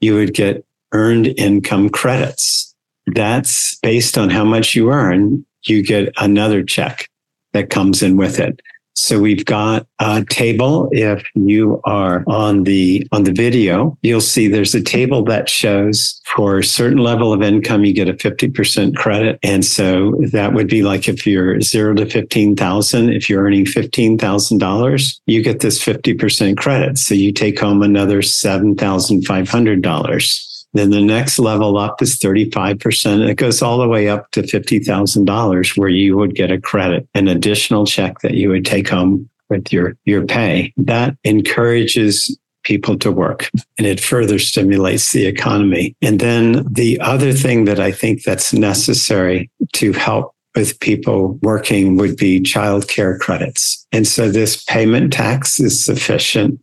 you 0.00 0.14
would 0.14 0.34
get 0.34 0.64
earned 0.92 1.28
income 1.38 1.88
credits. 1.88 2.74
That's 3.06 3.78
based 3.78 4.18
on 4.18 4.30
how 4.30 4.44
much 4.44 4.74
you 4.74 4.92
earn, 4.92 5.44
you 5.64 5.82
get 5.82 6.12
another 6.18 6.62
check 6.62 7.08
that 7.52 7.70
comes 7.70 8.02
in 8.02 8.16
with 8.16 8.38
it. 8.38 8.60
So 8.94 9.18
we've 9.18 9.44
got 9.44 9.86
a 9.98 10.24
table. 10.28 10.88
If 10.92 11.24
you 11.34 11.80
are 11.84 12.24
on 12.26 12.64
the, 12.64 13.06
on 13.12 13.24
the 13.24 13.32
video, 13.32 13.96
you'll 14.02 14.20
see 14.20 14.48
there's 14.48 14.74
a 14.74 14.82
table 14.82 15.24
that 15.24 15.48
shows 15.48 16.20
for 16.34 16.58
a 16.58 16.64
certain 16.64 16.98
level 16.98 17.32
of 17.32 17.42
income, 17.42 17.84
you 17.84 17.92
get 17.92 18.08
a 18.08 18.14
50% 18.14 18.96
credit. 18.96 19.38
And 19.42 19.64
so 19.64 20.14
that 20.32 20.54
would 20.54 20.68
be 20.68 20.82
like 20.82 21.08
if 21.08 21.26
you're 21.26 21.60
zero 21.60 21.94
to 21.94 22.06
15,000, 22.06 23.12
if 23.12 23.28
you're 23.28 23.44
earning 23.44 23.64
$15,000, 23.64 25.20
you 25.26 25.42
get 25.42 25.58
this 25.60 25.84
50% 25.84 26.56
credit. 26.56 26.98
So 26.98 27.14
you 27.14 27.32
take 27.32 27.58
home 27.58 27.82
another 27.82 28.22
$7,500. 28.22 30.51
Then 30.74 30.90
the 30.90 31.02
next 31.02 31.38
level 31.38 31.76
up 31.76 32.00
is 32.00 32.18
35%. 32.18 33.28
It 33.28 33.34
goes 33.34 33.62
all 33.62 33.78
the 33.78 33.88
way 33.88 34.08
up 34.08 34.30
to 34.32 34.42
$50,000 34.42 35.76
where 35.76 35.88
you 35.88 36.16
would 36.16 36.34
get 36.34 36.50
a 36.50 36.60
credit, 36.60 37.06
an 37.14 37.28
additional 37.28 37.84
check 37.86 38.20
that 38.20 38.34
you 38.34 38.48
would 38.48 38.64
take 38.64 38.88
home 38.88 39.28
with 39.50 39.72
your, 39.72 39.96
your 40.04 40.24
pay. 40.24 40.72
That 40.76 41.16
encourages 41.24 42.36
people 42.64 42.96
to 42.98 43.10
work 43.10 43.50
and 43.76 43.86
it 43.86 44.00
further 44.00 44.38
stimulates 44.38 45.12
the 45.12 45.26
economy. 45.26 45.96
And 46.00 46.20
then 46.20 46.64
the 46.70 47.00
other 47.00 47.32
thing 47.32 47.64
that 47.64 47.80
I 47.80 47.92
think 47.92 48.22
that's 48.22 48.52
necessary 48.52 49.50
to 49.74 49.92
help 49.92 50.34
with 50.54 50.78
people 50.80 51.38
working 51.42 51.96
would 51.96 52.16
be 52.16 52.40
childcare 52.40 53.18
credits. 53.18 53.86
And 53.90 54.06
so 54.06 54.30
this 54.30 54.62
payment 54.64 55.12
tax 55.12 55.58
is 55.58 55.84
sufficient 55.84 56.60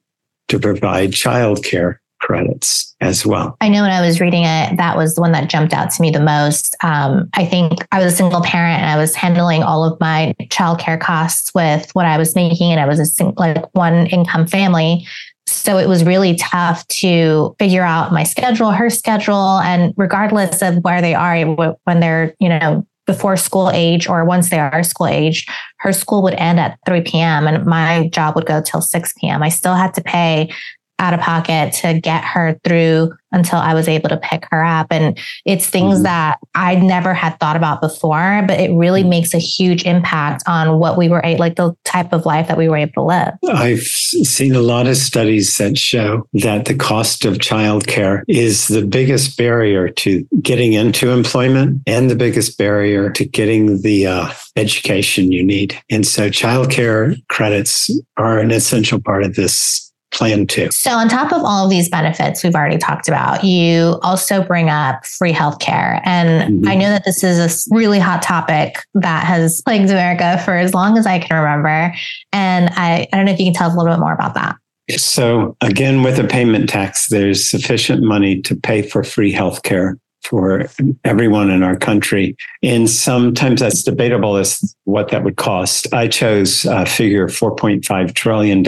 to 0.47 0.59
provide 0.59 1.11
childcare 1.11 1.97
credits 2.29 2.95
as 3.01 3.25
well. 3.25 3.57
I 3.59 3.69
know 3.69 3.81
when 3.81 3.91
I 3.91 4.05
was 4.05 4.21
reading 4.21 4.43
it, 4.43 4.77
that 4.77 4.95
was 4.95 5.15
the 5.15 5.21
one 5.21 5.31
that 5.31 5.49
jumped 5.49 5.73
out 5.73 5.89
to 5.89 6.01
me 6.01 6.11
the 6.11 6.19
most. 6.19 6.75
Um, 6.83 7.27
I 7.33 7.43
think 7.43 7.87
I 7.91 8.03
was 8.03 8.13
a 8.13 8.15
single 8.15 8.43
parent 8.43 8.83
and 8.83 8.91
I 8.91 8.97
was 8.97 9.15
handling 9.15 9.63
all 9.63 9.83
of 9.83 9.99
my 9.99 10.35
childcare 10.43 11.01
costs 11.01 11.51
with 11.55 11.89
what 11.95 12.05
I 12.05 12.19
was 12.19 12.35
making, 12.35 12.71
and 12.71 12.79
I 12.79 12.85
was 12.85 12.99
a 12.99 13.05
sing- 13.07 13.33
like 13.35 13.65
one 13.73 14.05
income 14.07 14.45
family. 14.45 15.07
So 15.47 15.79
it 15.79 15.87
was 15.87 16.03
really 16.03 16.35
tough 16.35 16.85
to 16.99 17.55
figure 17.57 17.81
out 17.81 18.13
my 18.13 18.23
schedule, 18.23 18.69
her 18.69 18.91
schedule, 18.91 19.57
and 19.61 19.95
regardless 19.97 20.61
of 20.61 20.83
where 20.83 21.01
they 21.01 21.15
are 21.15 21.43
when 21.85 21.99
they're, 21.99 22.35
you 22.39 22.49
know, 22.49 22.85
before 23.07 23.35
school 23.37 23.71
age 23.73 24.07
or 24.07 24.23
once 24.23 24.51
they 24.51 24.59
are 24.59 24.83
school 24.83 25.07
age, 25.07 25.47
her 25.79 25.91
school 25.91 26.21
would 26.21 26.35
end 26.35 26.59
at 26.59 26.77
3 26.85 27.01
p.m. 27.01 27.47
and 27.47 27.65
my 27.65 28.07
job 28.09 28.35
would 28.35 28.45
go 28.45 28.61
till 28.61 28.81
6 28.81 29.13
p.m. 29.13 29.41
I 29.41 29.49
still 29.49 29.73
had 29.73 29.95
to 29.95 30.01
pay 30.03 30.51
out 30.99 31.13
of 31.13 31.19
pocket 31.19 31.73
to 31.73 31.99
get 31.99 32.23
her 32.23 32.59
through 32.63 33.11
until 33.31 33.59
I 33.59 33.73
was 33.73 33.87
able 33.87 34.09
to 34.09 34.17
pick 34.17 34.45
her 34.51 34.63
up. 34.63 34.87
And 34.89 35.17
it's 35.45 35.67
things 35.67 35.95
mm-hmm. 35.95 36.03
that 36.03 36.39
I 36.55 36.75
never 36.75 37.13
had 37.13 37.39
thought 37.39 37.55
about 37.55 37.81
before, 37.81 38.43
but 38.47 38.59
it 38.59 38.73
really 38.73 39.01
mm-hmm. 39.01 39.09
makes 39.09 39.33
a 39.33 39.39
huge 39.39 39.85
impact 39.85 40.43
on 40.47 40.79
what 40.79 40.97
we 40.97 41.09
were 41.09 41.21
like 41.37 41.55
the 41.55 41.75
type 41.83 42.11
of 42.11 42.25
life 42.25 42.47
that 42.47 42.57
we 42.57 42.69
were 42.69 42.77
able 42.77 42.93
to 42.93 43.01
live. 43.03 43.33
I've 43.47 43.81
seen 43.81 44.55
a 44.55 44.61
lot 44.61 44.87
of 44.87 44.97
studies 44.97 45.57
that 45.57 45.77
show 45.77 46.27
that 46.33 46.65
the 46.65 46.75
cost 46.75 47.25
of 47.25 47.35
childcare 47.35 48.23
is 48.27 48.67
the 48.67 48.85
biggest 48.85 49.37
barrier 49.37 49.89
to 49.89 50.27
getting 50.41 50.73
into 50.73 51.11
employment 51.11 51.81
and 51.85 52.09
the 52.09 52.15
biggest 52.15 52.57
barrier 52.57 53.11
to 53.11 53.25
getting 53.25 53.81
the 53.81 54.07
uh, 54.07 54.29
education 54.55 55.31
you 55.31 55.43
need. 55.43 55.79
And 55.89 56.05
so 56.05 56.29
childcare 56.29 57.15
credits 57.27 57.89
are 58.17 58.39
an 58.39 58.51
essential 58.51 58.99
part 58.99 59.23
of 59.23 59.35
this 59.35 59.88
plan 60.11 60.47
to. 60.47 60.69
So, 60.71 60.91
on 60.91 61.07
top 61.07 61.31
of 61.31 61.43
all 61.43 61.65
of 61.65 61.69
these 61.69 61.89
benefits 61.89 62.43
we've 62.43 62.55
already 62.55 62.77
talked 62.77 63.07
about, 63.07 63.43
you 63.43 63.99
also 64.01 64.43
bring 64.43 64.69
up 64.69 65.05
free 65.05 65.33
healthcare. 65.33 66.01
And 66.05 66.61
mm-hmm. 66.61 66.67
I 66.67 66.75
know 66.75 66.89
that 66.89 67.05
this 67.05 67.23
is 67.23 67.67
a 67.67 67.75
really 67.75 67.99
hot 67.99 68.21
topic 68.21 68.77
that 68.95 69.25
has 69.25 69.61
plagued 69.61 69.89
America 69.89 70.41
for 70.43 70.57
as 70.57 70.73
long 70.73 70.97
as 70.97 71.05
I 71.05 71.19
can 71.19 71.37
remember. 71.37 71.93
And 72.31 72.69
I, 72.73 73.07
I 73.11 73.17
don't 73.17 73.25
know 73.25 73.31
if 73.31 73.39
you 73.39 73.45
can 73.45 73.53
tell 73.53 73.69
us 73.69 73.75
a 73.75 73.77
little 73.77 73.93
bit 73.93 73.99
more 73.99 74.13
about 74.13 74.33
that. 74.35 74.55
So, 74.97 75.55
again, 75.61 76.01
with 76.01 76.17
a 76.17 76.23
payment 76.23 76.69
tax, 76.69 77.09
there's 77.09 77.47
sufficient 77.47 78.03
money 78.03 78.41
to 78.41 78.55
pay 78.55 78.81
for 78.81 79.03
free 79.03 79.33
healthcare 79.33 79.95
for 80.23 80.67
everyone 81.03 81.49
in 81.49 81.63
our 81.63 81.75
country. 81.75 82.35
And 82.61 82.89
sometimes 82.89 83.61
that's 83.61 83.83
debatable 83.83 84.37
as 84.37 84.75
what 84.83 85.09
that 85.09 85.23
would 85.23 85.37
cost. 85.37 85.91
I 85.93 86.07
chose 86.07 86.65
a 86.65 86.85
figure 86.85 87.27
$4.5 87.27 88.13
trillion 88.13 88.63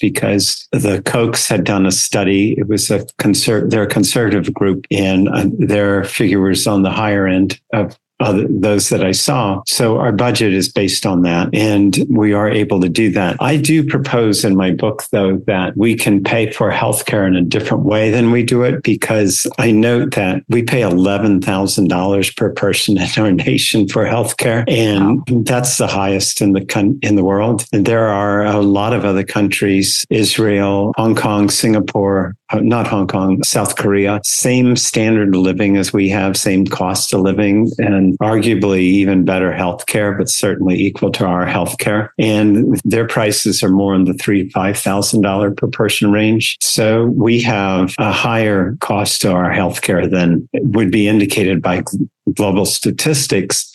because 0.00 0.66
the 0.72 1.02
Kochs 1.02 1.48
had 1.48 1.64
done 1.64 1.86
a 1.86 1.92
study. 1.92 2.54
It 2.58 2.68
was 2.68 2.90
a 2.90 3.00
conser- 3.20 3.70
their 3.70 3.86
conservative 3.86 4.52
group 4.52 4.86
and 4.90 5.28
uh, 5.28 5.46
their 5.58 6.04
figure 6.04 6.40
was 6.40 6.66
on 6.66 6.82
the 6.82 6.90
higher 6.90 7.26
end 7.26 7.60
of 7.72 7.98
uh, 8.24 8.44
those 8.48 8.88
that 8.88 9.04
I 9.04 9.12
saw. 9.12 9.62
So 9.66 9.98
our 9.98 10.12
budget 10.12 10.52
is 10.52 10.72
based 10.72 11.04
on 11.04 11.22
that, 11.22 11.50
and 11.52 12.04
we 12.08 12.32
are 12.32 12.48
able 12.48 12.80
to 12.80 12.88
do 12.88 13.10
that. 13.12 13.36
I 13.40 13.56
do 13.56 13.86
propose 13.86 14.44
in 14.44 14.56
my 14.56 14.70
book, 14.72 15.04
though, 15.10 15.36
that 15.46 15.76
we 15.76 15.94
can 15.94 16.24
pay 16.24 16.50
for 16.50 16.70
healthcare 16.70 17.26
in 17.26 17.36
a 17.36 17.42
different 17.42 17.84
way 17.84 18.10
than 18.10 18.30
we 18.30 18.42
do 18.42 18.62
it 18.62 18.82
because 18.82 19.46
I 19.58 19.70
note 19.70 20.14
that 20.14 20.42
we 20.48 20.62
pay 20.62 20.82
eleven 20.82 21.40
thousand 21.40 21.88
dollars 21.88 22.32
per 22.32 22.50
person 22.50 22.96
in 23.04 23.08
our 23.18 23.32
nation 23.32 23.88
for 23.88 24.04
healthcare, 24.04 24.64
and 24.68 25.22
wow. 25.28 25.42
that's 25.44 25.76
the 25.76 25.86
highest 25.86 26.40
in 26.40 26.52
the 26.52 26.64
con- 26.64 26.98
in 27.02 27.16
the 27.16 27.24
world. 27.24 27.66
And 27.72 27.84
there 27.84 28.08
are 28.08 28.44
a 28.44 28.60
lot 28.60 28.94
of 28.94 29.04
other 29.04 29.24
countries: 29.24 30.06
Israel, 30.08 30.92
Hong 30.96 31.14
Kong, 31.14 31.50
Singapore, 31.50 32.34
uh, 32.50 32.60
not 32.60 32.86
Hong 32.86 33.06
Kong, 33.06 33.42
South 33.42 33.76
Korea, 33.76 34.20
same 34.24 34.76
standard 34.76 35.34
of 35.34 35.40
living 35.40 35.76
as 35.76 35.92
we 35.92 36.08
have, 36.08 36.36
same 36.36 36.66
cost 36.66 37.12
of 37.12 37.20
living, 37.20 37.70
arguably 38.20 38.80
even 38.80 39.24
better 39.24 39.52
health 39.52 39.86
care, 39.86 40.12
but 40.12 40.28
certainly 40.28 40.80
equal 40.80 41.10
to 41.12 41.24
our 41.24 41.46
health 41.46 41.78
care. 41.78 42.12
And 42.18 42.80
their 42.84 43.06
prices 43.06 43.62
are 43.62 43.70
more 43.70 43.94
in 43.94 44.04
the 44.04 44.14
three, 44.14 44.48
five 44.50 44.78
thousand 44.78 45.22
dollar 45.22 45.50
per 45.50 45.68
person 45.68 46.12
range. 46.12 46.56
So 46.60 47.06
we 47.06 47.40
have 47.42 47.94
a 47.98 48.12
higher 48.12 48.76
cost 48.80 49.22
to 49.22 49.32
our 49.32 49.50
health 49.50 49.82
care 49.82 50.06
than 50.06 50.48
would 50.54 50.90
be 50.90 51.08
indicated 51.08 51.62
by 51.62 51.82
global 52.34 52.66
statistics. 52.66 53.70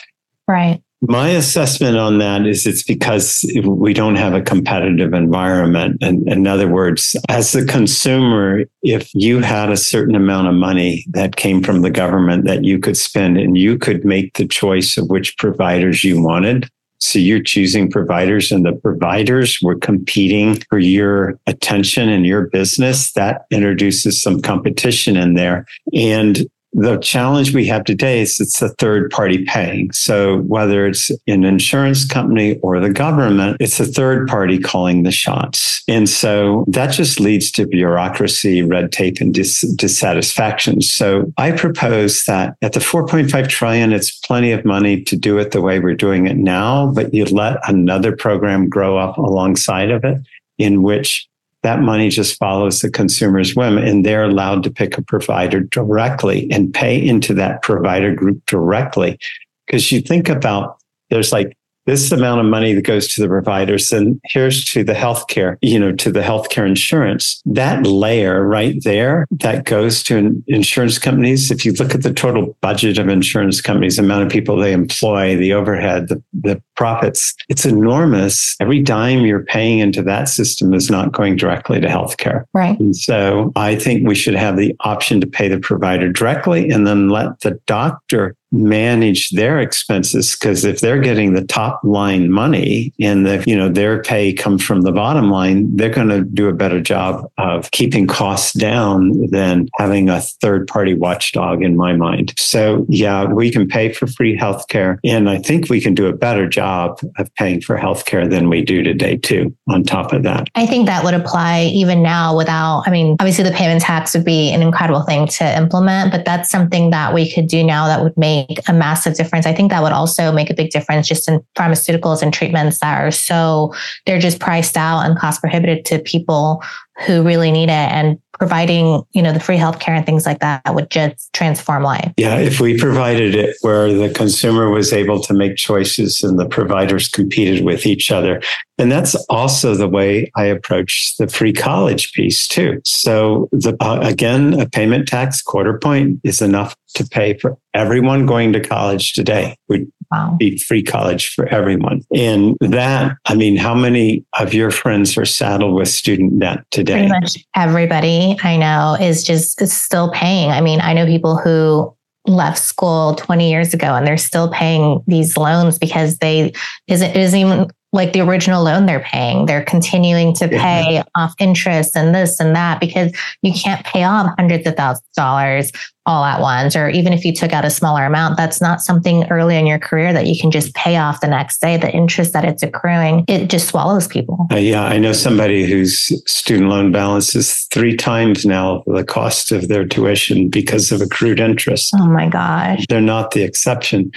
Right. 0.48 0.82
My 1.02 1.30
assessment 1.30 1.98
on 1.98 2.18
that 2.18 2.46
is 2.46 2.68
it's 2.68 2.84
because 2.84 3.50
we 3.64 3.94
don't 3.94 4.18
have 4.18 4.34
a 4.34 4.42
competitive 4.42 5.14
environment. 5.14 5.98
And 6.02 6.28
in 6.28 6.46
other 6.46 6.68
words, 6.68 7.16
as 7.30 7.56
a 7.56 7.66
consumer, 7.66 8.66
if 8.84 9.10
you 9.14 9.40
had 9.40 9.72
a 9.72 9.78
certain 9.78 10.16
amount 10.16 10.50
of 10.50 10.56
money 10.56 11.06
that 11.12 11.38
came 11.38 11.64
from 11.64 11.82
the 11.82 11.90
government 11.90 12.46
that 12.46 12.66
you 12.66 12.80
could 12.80 12.98
spend 12.98 13.38
and 13.38 13.58
you 13.58 13.78
could 13.78 14.04
make 14.04 14.34
the 14.34 14.46
choice 14.46 14.98
of 14.98 15.10
which 15.10 15.38
providers 15.38 16.04
you 16.04 16.22
wanted, 16.22 16.70
so 17.00 17.18
you're 17.18 17.42
choosing 17.42 17.90
providers 17.90 18.52
and 18.52 18.66
the 18.66 18.74
providers 18.74 19.60
were 19.62 19.78
competing 19.78 20.60
for 20.70 20.80
your 20.80 21.40
attention 21.48 22.10
and 22.10 22.26
your 22.26 22.48
business. 22.48 23.14
That 23.14 23.46
introduces 23.52 24.22
some 24.22 24.42
competition 24.42 25.16
in 25.16 25.36
there. 25.36 25.66
And 25.94 26.46
the 26.74 26.98
challenge 26.98 27.54
we 27.54 27.66
have 27.68 27.84
today 27.84 28.22
is 28.22 28.40
it's 28.40 28.62
a 28.62 28.70
third 28.70 29.10
party 29.12 29.44
paying. 29.46 29.92
So 29.92 30.40
whether 30.42 30.86
it's 30.86 31.10
an 31.28 31.44
insurance 31.44 32.06
company 32.06 32.58
or 32.60 32.80
the 32.80 32.92
government, 32.92 33.58
it's 33.60 33.80
a 33.80 33.86
third 33.86 34.28
party 34.28 34.60
calling 34.60 35.04
the 35.04 35.12
shots. 35.12 35.84
And 35.88 36.08
so 36.08 36.66
that 36.68 36.92
just 36.92 37.20
leads 37.20 37.52
to 37.52 37.66
bureaucracy, 37.66 38.62
red 38.62 38.92
tape, 38.92 39.18
and 39.20 39.34
dis- 39.34 39.62
dissatisfaction. 39.76 40.82
So 40.82 41.34
I 41.38 41.52
propose 41.52 42.26
that 42.26 42.56
at 42.62 42.74
the 42.74 42.80
4.5 42.80 43.50
trillion, 43.50 43.92
it's 43.92 44.18
plenty 44.20 44.52
of 44.52 44.66
money 44.66 45.02
to 45.04 45.16
do 45.16 45.38
it 45.40 45.52
the 45.52 45.62
way 45.62 45.80
we're 45.80 45.96
doing 45.96 46.28
it 46.28 46.38
now, 46.38 46.92
but 46.92 47.14
you 47.14 47.26
let 47.26 47.58
another 47.68 48.16
program 48.16 48.70
grow 48.70 48.98
up 48.98 49.18
alongside 49.18 49.90
of 49.90 50.04
it 50.04 50.22
in 50.60 50.84
which 50.84 51.29
that 51.64 51.82
money 51.82 52.10
just 52.10 52.38
follows 52.38 52.80
the 52.80 52.90
consumer's 52.90 53.56
whim 53.56 53.78
and 53.78 54.06
they're 54.06 54.24
allowed 54.24 54.64
to 54.64 54.72
pick 54.72 54.98
a 54.98 55.02
provider 55.02 55.60
directly 55.60 56.50
and 56.52 56.74
pay 56.74 57.06
into 57.06 57.34
that 57.34 57.62
provider 57.62 58.14
group 58.16 58.42
directly. 58.46 59.18
Because 59.66 59.92
you 59.92 60.02
think 60.02 60.30
about 60.30 60.78
there's 61.10 61.32
like 61.32 61.58
this 61.86 62.12
amount 62.12 62.40
of 62.40 62.46
money 62.46 62.74
that 62.74 62.84
goes 62.84 63.08
to 63.14 63.22
the 63.22 63.28
providers 63.28 63.92
and 63.92 64.20
here's 64.26 64.64
to 64.66 64.84
the 64.84 64.94
healthcare, 64.94 65.58
you 65.62 65.80
know, 65.80 65.92
to 65.94 66.12
the 66.12 66.22
healthcare 66.22 66.68
insurance. 66.68 67.42
That 67.46 67.86
layer 67.86 68.46
right 68.46 68.76
there 68.84 69.26
that 69.32 69.66
goes 69.66 70.04
to 70.04 70.44
insurance 70.48 71.00
companies. 71.00 71.52
If 71.52 71.66
you 71.66 71.74
look 71.74 71.96
at 71.96 72.04
the 72.04 72.14
total 72.14 72.58
budget 72.62 72.98
of 72.98 73.08
insurance 73.08 73.62
companies, 73.62 73.98
the 73.98 74.04
amount 74.04 74.24
of 74.24 74.30
people 74.30 74.58
they 74.58 74.74
employ, 74.74 75.36
the 75.36 75.54
overhead, 75.54 76.10
the, 76.10 76.22
the 76.34 76.62
profits, 76.76 77.34
it's 77.50 77.66
enormous. 77.66 78.56
Every 78.60 78.82
dime 78.82 79.26
you're 79.26 79.44
paying 79.44 79.80
into 79.80 80.04
that 80.04 80.30
system 80.30 80.74
is 80.74 80.90
not 80.90 81.12
going 81.12 81.36
directly 81.38 81.80
to 81.82 81.88
healthcare. 81.88 82.46
Right. 82.54 82.80
And 82.80 82.96
so 82.96 83.52
I 83.56 83.76
think 83.76 84.08
we 84.08 84.16
should 84.16 84.36
have 84.36 84.58
the 84.58 84.76
option 84.82 85.22
to 85.22 85.28
pay 85.28 85.48
the 85.48 85.60
provider 85.60 86.12
directly 86.12 86.70
and 86.70 86.86
then 86.86 87.10
let 87.10 87.40
the 87.42 87.60
doctor 87.66 88.36
manage 88.52 89.30
their 89.32 89.60
expenses 89.60 90.36
because 90.36 90.66
if 90.66 90.82
they're 90.82 91.00
getting 91.00 91.34
the 91.34 91.44
top 91.46 91.80
line 91.84 92.32
money 92.32 92.92
and 93.00 93.26
the 93.26 93.44
you 93.46 93.56
know 93.56 93.70
their 93.70 94.02
pay 94.02 94.34
comes 94.34 94.64
from 94.64 94.82
the 94.82 94.92
bottom 94.92 95.30
line 95.30 95.76
they're 95.76 95.90
going 95.90 96.10
to 96.10 96.24
do 96.24 96.48
a 96.48 96.54
better 96.54 96.82
job 96.82 97.30
of 97.38 97.70
keeping 97.72 98.08
costs 98.08 98.54
down 98.54 99.28
than 99.30 99.68
having 99.78 100.10
a 100.10 100.20
third 100.22 100.68
party 100.68 100.94
watchdog 100.94 101.62
in 101.62 101.76
my 101.76 101.94
mind. 101.94 102.34
So 102.38 102.86
yeah 102.90 103.26
we 103.26 103.52
can 103.52 103.68
pay 103.68 103.94
for 103.94 104.08
free 104.08 104.38
healthcare 104.38 104.98
and 105.04 105.30
i 105.30 105.38
think 105.38 105.70
we 105.70 105.82
can 105.82 105.94
do 105.94 106.08
a 106.08 106.14
better 106.14 106.48
job 106.48 107.00
of 107.18 107.34
paying 107.36 107.62
for 107.62 107.78
healthcare 107.78 108.30
than 108.30 108.50
we 108.50 108.64
do 108.64 108.82
today 108.82 109.18
too 109.18 109.56
on 109.70 109.84
top 109.84 110.12
of 110.14 110.24
that. 110.24 110.50
I 110.56 110.66
think 110.66 110.88
that 110.88 111.04
would 111.04 111.14
apply 111.14 111.70
even 111.74 112.02
now 112.02 112.36
without 112.36 112.84
i 112.88 112.92
mean 112.92 113.16
obviously 113.20 113.44
the 113.44 113.52
payment 113.52 113.82
tax 113.82 114.16
would 114.16 114.26
be 114.26 114.52
an 114.52 114.62
incredible 114.62 115.02
thing 115.04 115.28
to 115.28 115.58
implement 115.58 116.12
but 116.12 116.26
that's 116.26 116.50
something 116.50 116.90
that 116.90 117.14
we 117.14 117.32
could 117.32 117.48
do 117.48 117.64
now 117.64 117.88
that 117.88 118.02
would 118.02 118.18
make 118.18 118.39
make 118.48 118.68
a 118.68 118.74
massive 118.74 119.16
difference. 119.16 119.46
I 119.46 119.54
think 119.54 119.72
that 119.72 119.82
would 119.82 119.92
also 119.92 120.32
make 120.32 120.50
a 120.50 120.54
big 120.54 120.70
difference 120.72 121.08
just 121.08 121.28
in 121.28 121.42
pharmaceuticals 121.58 122.22
and 122.22 122.34
treatments 122.34 122.80
that 122.80 123.02
are 123.02 123.12
so, 123.12 123.74
they're 124.06 124.20
just 124.20 124.40
priced 124.40 124.78
out 124.78 125.02
and 125.02 125.18
cost 125.18 125.42
prohibitive 125.42 125.84
to 125.86 126.00
people 126.00 126.64
who 127.06 127.24
really 127.24 127.52
need 127.52 127.70
it 127.70 127.70
and 127.70 128.20
providing 128.34 129.04
you 129.12 129.22
know 129.22 129.34
the 129.34 129.40
free 129.40 129.58
healthcare 129.58 129.90
and 129.90 130.06
things 130.06 130.26
like 130.26 130.40
that 130.40 130.62
would 130.74 130.90
just 130.90 131.32
transform 131.34 131.84
life. 131.84 132.14
Yeah 132.18 132.38
if 132.38 132.60
we 132.60 132.78
provided 132.78 133.36
it 133.36 133.58
where 133.62 133.94
the 133.94 134.10
consumer 134.10 134.70
was 134.70 134.94
able 134.94 135.20
to 135.22 135.34
make 135.34 135.58
choices 135.58 136.24
and 136.24 136.40
the 136.40 136.48
providers 136.48 137.10
competed 137.10 137.66
with 137.66 137.86
each 137.86 138.12
other. 138.12 138.42
And 138.78 138.90
that's 138.90 139.16
also 139.30 139.76
the 139.76 139.90
way 139.90 140.32
i 140.38 140.46
approach 140.46 141.16
the 141.18 141.28
free 141.28 141.54
college 141.54 142.14
piece 142.14 142.48
too. 142.48 142.82
So 142.86 143.50
the 143.52 143.76
uh, 143.82 144.00
again 144.02 144.60
a 144.60 144.68
payment 144.70 145.08
tax 145.08 145.42
quarter 145.42 145.78
point 145.78 146.22
is 146.24 146.42
enough 146.42 146.76
to 146.96 147.06
pay 147.06 147.38
for 147.38 147.58
everyone 147.74 148.26
going 148.26 148.54
to 148.54 148.60
college 148.60 149.14
today. 149.14 149.58
We 149.68 149.88
wow. 150.12 150.36
be 150.38 150.58
free 150.58 150.84
college 150.84 151.34
for 151.34 151.48
everyone. 151.48 152.02
And 152.16 152.56
that, 152.62 153.18
I 153.26 153.36
mean, 153.36 153.58
how 153.58 153.74
many 153.74 154.26
of 154.38 154.54
your 154.54 154.72
friends 154.72 155.18
are 155.18 155.26
saddled 155.26 155.74
with 155.74 155.88
student 155.88 156.40
debt 156.40 156.66
today? 156.72 157.08
Pretty 157.08 157.10
much 157.10 157.38
everybody 157.56 158.38
I 158.44 158.58
know 158.58 158.98
is 159.00 159.24
just 159.24 159.62
is 159.62 159.74
still 159.74 160.12
paying. 160.12 160.50
I 160.52 160.62
mean, 160.62 160.82
I 160.82 160.94
know 160.94 161.06
people 161.06 161.38
who 161.38 161.96
left 162.28 162.60
school 162.60 163.16
20 163.16 163.50
years 163.50 163.74
ago 163.74 163.96
and 163.96 164.06
they're 164.06 164.18
still 164.18 164.50
paying 164.52 165.02
these 165.08 165.38
loans 165.38 165.80
because 165.80 166.18
they 166.18 166.54
isn't, 166.88 167.10
it 167.10 167.18
isn't 167.18 167.40
even 167.40 167.70
like 167.92 168.14
the 168.14 168.22
original 168.22 168.64
loan 168.64 168.86
they're 168.86 169.00
paying. 169.00 169.46
They're 169.46 169.64
continuing 169.64 170.34
to 170.36 170.48
pay 170.48 170.94
yeah. 170.94 171.04
off 171.16 171.34
interest 171.40 171.96
and 171.96 172.14
this 172.14 172.40
and 172.40 172.56
that 172.56 172.80
because 172.80 173.12
you 173.42 173.52
can't 173.54 173.84
pay 173.86 174.04
off 174.04 174.34
hundreds 174.38 174.68
of 174.68 174.76
thousands 174.76 175.08
of 175.08 175.14
dollars 175.16 175.72
all 176.06 176.24
at 176.24 176.40
once. 176.40 176.76
Or 176.76 176.90
even 176.90 177.14
if 177.14 177.26
you 177.26 177.34
took 177.34 177.52
out 177.52 177.66
a 177.66 177.70
smaller 177.70 178.06
amount, 178.06 178.38
that's 178.38 178.62
not 178.62 178.82
something 178.82 179.30
early 179.32 179.58
in 179.58 179.66
your 179.66 179.80
career 179.80 180.14
that 180.14 180.28
you 180.28 180.40
can 180.40 180.52
just 180.52 180.74
pay 180.76 180.98
off 180.98 181.22
the 181.22 181.28
next 181.28 181.62
day. 181.62 181.78
The 181.78 181.92
interest 181.92 182.34
that 182.34 182.46
it's 182.46 182.62
accruing, 182.62 183.26
it 183.28 183.48
just 183.48 183.68
swallows 183.68 184.08
people. 184.08 184.48
Uh, 184.52 184.58
yeah, 184.58 184.84
I 184.84 185.00
know 185.00 185.14
somebody 185.14 185.66
whose 185.66 186.12
student 186.32 186.70
loan 186.70 186.92
balance 186.92 187.36
is 187.36 187.68
three 187.74 187.96
times 187.96 188.46
now 188.46 188.84
the 188.86 189.04
cost 189.04 189.52
of 189.52 189.68
their 189.68 189.86
tuition 189.86 190.50
because 190.50 190.92
of 190.92 191.02
accrued 191.02 191.40
interest. 191.40 191.92
Oh 191.98 192.08
my 192.08 192.30
gosh. 192.30 192.86
They're 192.88 193.02
not 193.02 193.32
the 193.32 193.44
exception. 193.44 194.12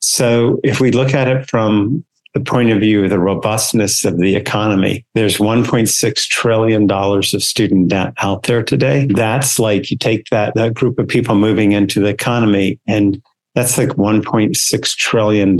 So 0.00 0.60
if 0.62 0.80
we 0.80 0.92
look 0.92 1.14
at 1.14 1.26
it 1.26 1.48
from 1.50 2.04
the 2.36 2.44
point 2.44 2.70
of 2.70 2.80
view 2.80 3.02
of 3.02 3.08
the 3.08 3.18
robustness 3.18 4.04
of 4.04 4.18
the 4.18 4.36
economy. 4.36 5.06
There's 5.14 5.38
$1.6 5.38 6.28
trillion 6.28 6.90
of 6.90 7.42
student 7.42 7.88
debt 7.88 8.12
out 8.18 8.42
there 8.42 8.62
today. 8.62 9.06
That's 9.06 9.58
like 9.58 9.90
you 9.90 9.96
take 9.96 10.26
that, 10.26 10.54
that 10.54 10.74
group 10.74 10.98
of 10.98 11.08
people 11.08 11.34
moving 11.34 11.72
into 11.72 11.98
the 11.98 12.08
economy 12.08 12.78
and 12.86 13.22
that's 13.54 13.78
like 13.78 13.88
$1.6 13.88 14.96
trillion 14.96 15.56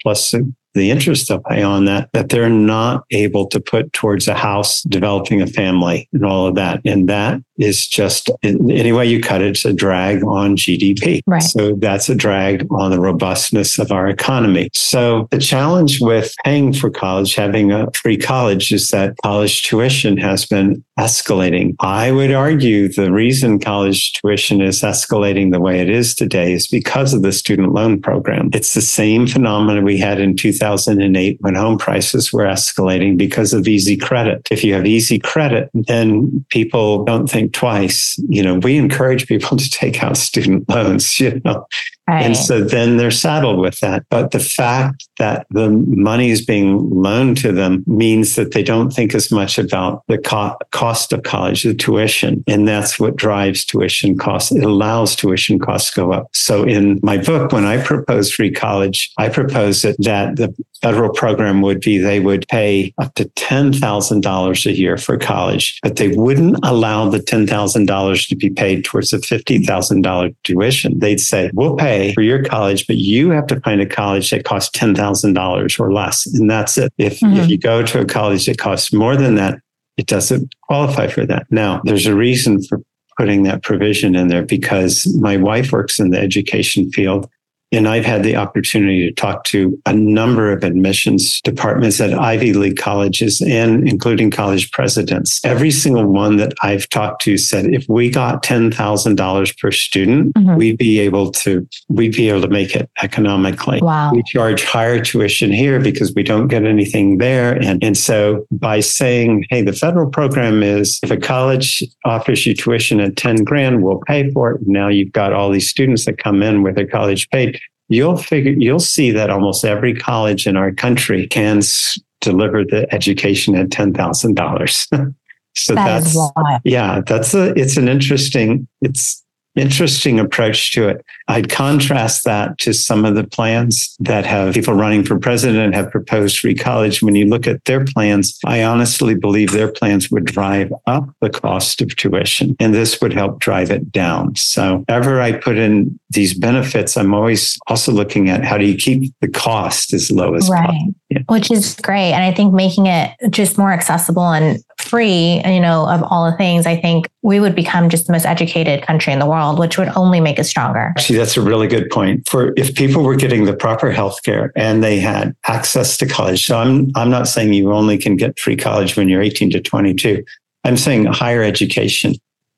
plus 0.00 0.32
the 0.74 0.90
interest 0.90 1.28
they'll 1.28 1.40
pay 1.40 1.62
on 1.62 1.84
that, 1.84 2.10
that 2.12 2.28
they're 2.28 2.48
not 2.48 3.04
able 3.10 3.46
to 3.48 3.60
put 3.60 3.92
towards 3.92 4.28
a 4.28 4.34
house, 4.34 4.82
developing 4.82 5.42
a 5.42 5.46
family 5.46 6.08
and 6.12 6.24
all 6.24 6.46
of 6.46 6.54
that. 6.54 6.80
And 6.84 7.08
that 7.08 7.42
is 7.58 7.86
just, 7.86 8.30
any 8.42 8.92
way 8.92 9.06
you 9.06 9.20
cut 9.20 9.42
it, 9.42 9.48
it's 9.48 9.64
a 9.64 9.72
drag 9.72 10.24
on 10.24 10.56
GDP. 10.56 11.20
Right. 11.26 11.42
So 11.42 11.74
that's 11.76 12.08
a 12.08 12.14
drag 12.14 12.66
on 12.72 12.90
the 12.90 12.98
robustness 12.98 13.78
of 13.78 13.92
our 13.92 14.08
economy. 14.08 14.70
So 14.72 15.28
the 15.30 15.38
challenge 15.38 16.00
with 16.00 16.34
paying 16.44 16.72
for 16.72 16.90
college, 16.90 17.34
having 17.34 17.70
a 17.70 17.88
free 17.94 18.16
college 18.16 18.72
is 18.72 18.90
that 18.90 19.14
college 19.22 19.62
tuition 19.62 20.16
has 20.16 20.46
been 20.46 20.82
escalating. 20.98 21.74
I 21.80 22.10
would 22.10 22.32
argue 22.32 22.88
the 22.88 23.12
reason 23.12 23.58
college 23.58 24.14
tuition 24.14 24.60
is 24.60 24.80
escalating 24.80 25.52
the 25.52 25.60
way 25.60 25.80
it 25.80 25.90
is 25.90 26.14
today 26.14 26.52
is 26.52 26.66
because 26.66 27.14
of 27.14 27.22
the 27.22 27.32
student 27.32 27.72
loan 27.72 28.00
program. 28.00 28.50
It's 28.52 28.74
the 28.74 28.80
same 28.80 29.26
phenomenon 29.26 29.84
we 29.84 29.98
had 29.98 30.20
in 30.20 30.36
2000 30.36 30.61
2008 30.62 31.38
when 31.40 31.54
home 31.54 31.76
prices 31.76 32.32
were 32.32 32.44
escalating 32.44 33.16
because 33.16 33.52
of 33.52 33.66
easy 33.66 33.96
credit. 33.96 34.46
If 34.50 34.62
you 34.62 34.74
have 34.74 34.86
easy 34.86 35.18
credit, 35.18 35.70
then 35.74 36.44
people 36.50 37.04
don't 37.04 37.28
think 37.28 37.52
twice. 37.52 38.16
You 38.28 38.42
know, 38.42 38.58
we 38.58 38.76
encourage 38.76 39.26
people 39.26 39.56
to 39.56 39.70
take 39.70 40.02
out 40.02 40.16
student 40.16 40.68
loans, 40.68 41.18
you 41.20 41.40
know, 41.44 41.66
Right. 42.08 42.26
And 42.26 42.36
so 42.36 42.62
then 42.64 42.96
they're 42.96 43.12
saddled 43.12 43.60
with 43.60 43.78
that. 43.78 44.04
But 44.10 44.32
the 44.32 44.40
fact 44.40 45.08
that 45.18 45.46
the 45.50 45.70
money 45.70 46.30
is 46.30 46.44
being 46.44 46.90
loaned 46.90 47.36
to 47.38 47.52
them 47.52 47.84
means 47.86 48.34
that 48.34 48.52
they 48.52 48.64
don't 48.64 48.90
think 48.90 49.14
as 49.14 49.30
much 49.30 49.56
about 49.56 50.02
the 50.08 50.18
co- 50.18 50.56
cost 50.72 51.12
of 51.12 51.22
college, 51.22 51.62
the 51.62 51.74
tuition. 51.74 52.42
And 52.48 52.66
that's 52.66 52.98
what 52.98 53.14
drives 53.14 53.64
tuition 53.64 54.18
costs. 54.18 54.50
It 54.50 54.64
allows 54.64 55.14
tuition 55.14 55.60
costs 55.60 55.92
to 55.92 56.00
go 56.00 56.12
up. 56.12 56.26
So 56.32 56.64
in 56.64 56.98
my 57.04 57.18
book, 57.18 57.52
when 57.52 57.64
I 57.64 57.80
propose 57.80 58.32
free 58.32 58.50
college, 58.50 59.12
I 59.16 59.28
propose 59.28 59.82
that, 59.82 59.96
that 60.00 60.36
the 60.36 60.52
federal 60.82 61.12
program 61.12 61.62
would 61.62 61.80
be 61.80 61.98
they 61.98 62.18
would 62.18 62.46
pay 62.48 62.92
up 62.98 63.14
to 63.14 63.26
$10,000 63.26 64.66
a 64.66 64.72
year 64.76 64.96
for 64.96 65.16
college, 65.16 65.78
but 65.84 65.96
they 65.96 66.08
wouldn't 66.08 66.58
allow 66.64 67.08
the 67.08 67.20
$10,000 67.20 68.28
to 68.28 68.36
be 68.36 68.50
paid 68.50 68.84
towards 68.84 69.12
a 69.12 69.18
$50,000 69.18 70.34
tuition. 70.42 70.98
They'd 70.98 71.20
say, 71.20 71.50
we'll 71.54 71.76
pay 71.76 71.91
for 72.14 72.22
your 72.22 72.42
college, 72.42 72.86
but 72.86 72.96
you 72.96 73.30
have 73.30 73.46
to 73.48 73.60
find 73.60 73.80
a 73.80 73.86
college 73.86 74.30
that 74.30 74.44
costs 74.44 74.76
$10,000 74.78 75.80
or 75.80 75.92
less. 75.92 76.26
And 76.26 76.50
that's 76.50 76.78
it. 76.78 76.92
If, 76.98 77.20
mm-hmm. 77.20 77.36
if 77.36 77.48
you 77.48 77.58
go 77.58 77.82
to 77.82 78.00
a 78.00 78.04
college 78.04 78.46
that 78.46 78.58
costs 78.58 78.92
more 78.92 79.16
than 79.16 79.34
that, 79.36 79.58
it 79.96 80.06
doesn't 80.06 80.54
qualify 80.62 81.08
for 81.08 81.26
that. 81.26 81.46
Now, 81.50 81.80
there's 81.84 82.06
a 82.06 82.14
reason 82.14 82.62
for 82.62 82.80
putting 83.18 83.42
that 83.42 83.62
provision 83.62 84.14
in 84.14 84.28
there 84.28 84.42
because 84.42 85.06
my 85.20 85.36
wife 85.36 85.72
works 85.72 86.00
in 86.00 86.10
the 86.10 86.18
education 86.18 86.90
field 86.90 87.28
and 87.72 87.88
I've 87.88 88.04
had 88.04 88.22
the 88.22 88.36
opportunity 88.36 89.08
to 89.08 89.14
talk 89.14 89.44
to 89.44 89.80
a 89.86 89.94
number 89.94 90.52
of 90.52 90.62
admissions 90.62 91.40
departments 91.40 92.00
at 92.00 92.12
Ivy 92.12 92.52
League 92.52 92.76
colleges 92.76 93.40
and 93.40 93.88
including 93.88 94.30
college 94.30 94.70
presidents. 94.72 95.42
Every 95.44 95.70
single 95.70 96.06
one 96.06 96.36
that 96.36 96.52
I've 96.62 96.88
talked 96.90 97.22
to 97.22 97.38
said 97.38 97.66
if 97.66 97.86
we 97.88 98.10
got 98.10 98.42
$10,000 98.42 99.58
per 99.58 99.70
student, 99.70 100.34
mm-hmm. 100.34 100.56
we'd 100.56 100.78
be 100.78 101.00
able 101.00 101.30
to, 101.32 101.66
we'd 101.88 102.14
be 102.14 102.28
able 102.28 102.42
to 102.42 102.48
make 102.48 102.76
it 102.76 102.90
economically. 103.02 103.80
Wow. 103.80 104.12
We 104.12 104.22
charge 104.24 104.64
higher 104.64 105.02
tuition 105.02 105.50
here 105.50 105.80
because 105.80 106.12
we 106.14 106.22
don't 106.22 106.48
get 106.48 106.64
anything 106.64 107.18
there. 107.18 107.54
And, 107.54 107.82
and 107.82 107.96
so 107.96 108.46
by 108.50 108.80
saying, 108.80 109.46
hey, 109.48 109.62
the 109.62 109.72
federal 109.72 110.10
program 110.10 110.62
is 110.62 111.00
if 111.02 111.10
a 111.10 111.16
college 111.16 111.82
offers 112.04 112.44
you 112.44 112.54
tuition 112.54 113.00
at 113.00 113.16
10 113.16 113.44
grand, 113.44 113.82
we'll 113.82 114.00
pay 114.06 114.30
for 114.30 114.52
it. 114.52 114.60
Now 114.66 114.88
you've 114.88 115.12
got 115.12 115.32
all 115.32 115.50
these 115.50 115.70
students 115.70 116.04
that 116.04 116.18
come 116.18 116.42
in 116.42 116.62
with 116.62 116.74
their 116.74 116.86
college 116.86 117.30
paid 117.30 117.61
you'll 117.94 118.16
figure 118.16 118.54
you'll 118.56 118.80
see 118.80 119.10
that 119.10 119.30
almost 119.30 119.64
every 119.64 119.94
college 119.94 120.46
in 120.46 120.56
our 120.56 120.72
country 120.72 121.26
can 121.26 121.58
s- 121.58 121.98
deliver 122.20 122.64
the 122.64 122.92
education 122.94 123.54
at 123.54 123.70
ten 123.70 123.92
thousand 123.92 124.34
dollars. 124.34 124.88
so 125.56 125.74
that 125.74 126.04
that's 126.04 126.16
yeah, 126.64 127.00
that's 127.06 127.34
a 127.34 127.52
it's 127.58 127.76
an 127.76 127.88
interesting 127.88 128.66
it's 128.80 129.22
interesting 129.54 130.18
approach 130.18 130.72
to 130.72 130.88
it. 130.88 131.04
I'd 131.28 131.50
contrast 131.50 132.24
that 132.24 132.58
to 132.58 132.72
some 132.72 133.04
of 133.04 133.14
the 133.14 133.24
plans 133.24 133.96
that 134.00 134.24
have 134.26 134.54
people 134.54 134.74
running 134.74 135.04
for 135.04 135.18
president 135.18 135.74
have 135.74 135.90
proposed 135.90 136.38
free 136.38 136.54
college. 136.54 137.02
When 137.02 137.14
you 137.14 137.26
look 137.26 137.46
at 137.46 137.64
their 137.64 137.84
plans, 137.84 138.38
I 138.44 138.62
honestly 138.62 139.14
believe 139.14 139.52
their 139.52 139.70
plans 139.70 140.10
would 140.10 140.24
drive 140.24 140.72
up 140.86 141.08
the 141.20 141.30
cost 141.30 141.82
of 141.82 141.94
tuition 141.96 142.56
and 142.58 142.74
this 142.74 143.00
would 143.00 143.12
help 143.12 143.40
drive 143.40 143.70
it 143.70 143.92
down. 143.92 144.36
So 144.36 144.84
ever 144.88 145.20
I 145.20 145.32
put 145.32 145.58
in 145.58 145.98
these 146.10 146.34
benefits, 146.34 146.96
I'm 146.96 147.14
always 147.14 147.58
also 147.66 147.92
looking 147.92 148.28
at 148.28 148.44
how 148.44 148.58
do 148.58 148.64
you 148.64 148.76
keep 148.76 149.12
the 149.20 149.28
cost 149.28 149.92
as 149.92 150.10
low 150.10 150.34
as 150.34 150.48
right. 150.48 150.66
possible. 150.66 150.94
Yeah. 151.10 151.18
Which 151.28 151.50
is 151.50 151.76
great. 151.82 152.12
And 152.12 152.24
I 152.24 152.32
think 152.32 152.54
making 152.54 152.86
it 152.86 153.14
just 153.30 153.58
more 153.58 153.72
accessible 153.72 154.30
and 154.30 154.62
free, 154.92 155.40
you 155.46 155.58
know, 155.58 155.88
of 155.88 156.02
all 156.02 156.30
the 156.30 156.36
things, 156.36 156.66
I 156.66 156.76
think 156.76 157.08
we 157.22 157.40
would 157.40 157.54
become 157.54 157.88
just 157.88 158.08
the 158.08 158.12
most 158.12 158.26
educated 158.26 158.82
country 158.82 159.10
in 159.10 159.20
the 159.20 159.26
world, 159.26 159.58
which 159.58 159.78
would 159.78 159.88
only 159.96 160.20
make 160.20 160.38
us 160.38 160.50
stronger. 160.50 160.92
Actually, 160.98 161.18
that's 161.18 161.34
a 161.34 161.40
really 161.40 161.66
good 161.66 161.88
point. 161.88 162.28
For 162.28 162.52
if 162.58 162.74
people 162.74 163.02
were 163.02 163.16
getting 163.16 163.46
the 163.46 163.54
proper 163.54 163.90
health 163.90 164.22
care 164.22 164.52
and 164.54 164.84
they 164.84 165.00
had 165.00 165.34
access 165.48 165.96
to 165.96 166.06
college. 166.06 166.44
So 166.44 166.58
I'm 166.58 166.92
I'm 166.94 167.08
not 167.08 167.26
saying 167.26 167.54
you 167.54 167.72
only 167.72 167.96
can 167.96 168.16
get 168.16 168.38
free 168.38 168.54
college 168.54 168.94
when 168.94 169.08
you're 169.08 169.22
18 169.22 169.48
to 169.52 169.60
22. 169.60 170.22
I'm 170.64 170.76
saying 170.76 171.06
higher 171.06 171.42
education 171.42 172.14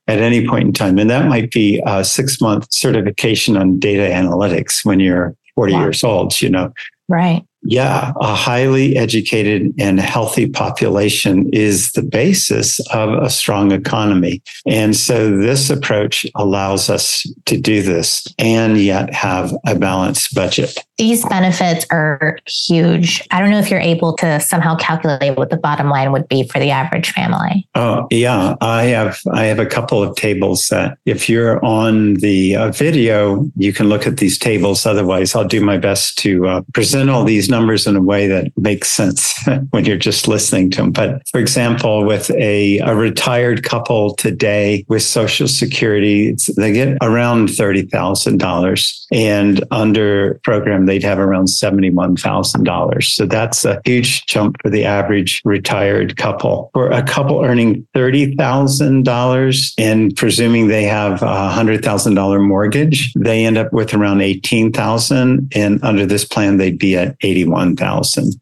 at 0.08 0.18
any 0.18 0.44
point 0.44 0.64
in 0.64 0.72
time. 0.72 0.98
And 0.98 1.08
that 1.10 1.28
might 1.28 1.52
be 1.52 1.80
a 1.86 2.04
six 2.04 2.40
month 2.40 2.66
certification 2.72 3.56
on 3.56 3.78
data 3.78 4.12
analytics 4.12 4.84
when 4.84 4.98
you're 4.98 5.36
40 5.54 5.72
wow. 5.72 5.80
years 5.82 6.02
old, 6.02 6.42
you 6.42 6.50
know. 6.50 6.72
Right. 7.08 7.44
Yeah, 7.64 8.12
a 8.20 8.34
highly 8.34 8.96
educated 8.96 9.74
and 9.78 9.98
healthy 9.98 10.48
population 10.48 11.48
is 11.52 11.92
the 11.92 12.02
basis 12.02 12.80
of 12.92 13.10
a 13.22 13.30
strong 13.30 13.72
economy. 13.72 14.42
And 14.66 14.94
so 14.94 15.36
this 15.36 15.70
approach 15.70 16.26
allows 16.34 16.90
us 16.90 17.26
to 17.46 17.56
do 17.56 17.82
this 17.82 18.26
and 18.38 18.78
yet 18.78 19.12
have 19.14 19.52
a 19.66 19.74
balanced 19.74 20.34
budget. 20.34 20.78
These 20.96 21.24
benefits 21.26 21.86
are 21.90 22.38
huge. 22.46 23.26
I 23.32 23.40
don't 23.40 23.50
know 23.50 23.58
if 23.58 23.68
you're 23.68 23.80
able 23.80 24.14
to 24.18 24.38
somehow 24.38 24.76
calculate 24.76 25.36
what 25.36 25.50
the 25.50 25.56
bottom 25.56 25.88
line 25.88 26.12
would 26.12 26.28
be 26.28 26.46
for 26.46 26.60
the 26.60 26.70
average 26.70 27.10
family. 27.10 27.66
Oh, 27.74 28.06
yeah, 28.10 28.54
I 28.60 28.84
have 28.84 29.18
I 29.32 29.44
have 29.44 29.58
a 29.58 29.66
couple 29.66 30.02
of 30.02 30.14
tables 30.14 30.68
that 30.68 30.98
if 31.04 31.28
you're 31.28 31.64
on 31.64 32.14
the 32.14 32.54
uh, 32.54 32.70
video, 32.70 33.50
you 33.56 33.72
can 33.72 33.88
look 33.88 34.06
at 34.06 34.18
these 34.18 34.38
tables. 34.38 34.86
Otherwise, 34.86 35.34
I'll 35.34 35.48
do 35.48 35.60
my 35.60 35.78
best 35.78 36.16
to 36.18 36.46
uh, 36.46 36.60
present 36.72 37.10
all 37.10 37.24
these 37.24 37.48
numbers 37.54 37.86
in 37.86 37.94
a 37.94 38.02
way 38.02 38.26
that 38.26 38.50
makes 38.56 38.90
sense 38.90 39.34
when 39.70 39.84
you're 39.84 39.96
just 39.96 40.26
listening 40.26 40.70
to 40.70 40.78
them. 40.82 40.90
But 40.90 41.22
for 41.28 41.40
example, 41.40 42.04
with 42.04 42.30
a, 42.32 42.78
a 42.78 42.94
retired 42.96 43.62
couple 43.62 44.14
today 44.14 44.84
with 44.88 45.02
Social 45.02 45.46
Security, 45.46 46.36
they 46.56 46.72
get 46.72 46.98
around 47.00 47.48
$30,000. 47.48 49.06
And 49.12 49.64
under 49.70 50.40
program 50.42 50.86
they'd 50.86 51.04
have 51.04 51.18
around 51.18 51.46
$71,000. 51.46 53.04
So 53.04 53.26
that's 53.26 53.64
a 53.64 53.80
huge 53.84 54.26
jump 54.26 54.56
for 54.62 54.70
the 54.70 54.84
average 54.84 55.40
retired 55.44 56.16
couple. 56.16 56.70
For 56.72 56.90
a 56.90 57.02
couple 57.02 57.40
earning 57.44 57.86
$30,000 57.94 59.72
and 59.78 60.16
presuming 60.16 60.66
they 60.66 60.84
have 60.84 61.22
a 61.22 61.26
$100,000 61.26 62.48
mortgage, 62.48 63.12
they 63.14 63.44
end 63.44 63.58
up 63.58 63.72
with 63.72 63.94
around 63.94 64.20
18,000 64.20 65.52
and 65.54 65.84
under 65.84 66.06
this 66.06 66.24
plan 66.24 66.56
they'd 66.56 66.78
be 66.78 66.96
at 66.96 67.16
81,000. 67.44 68.40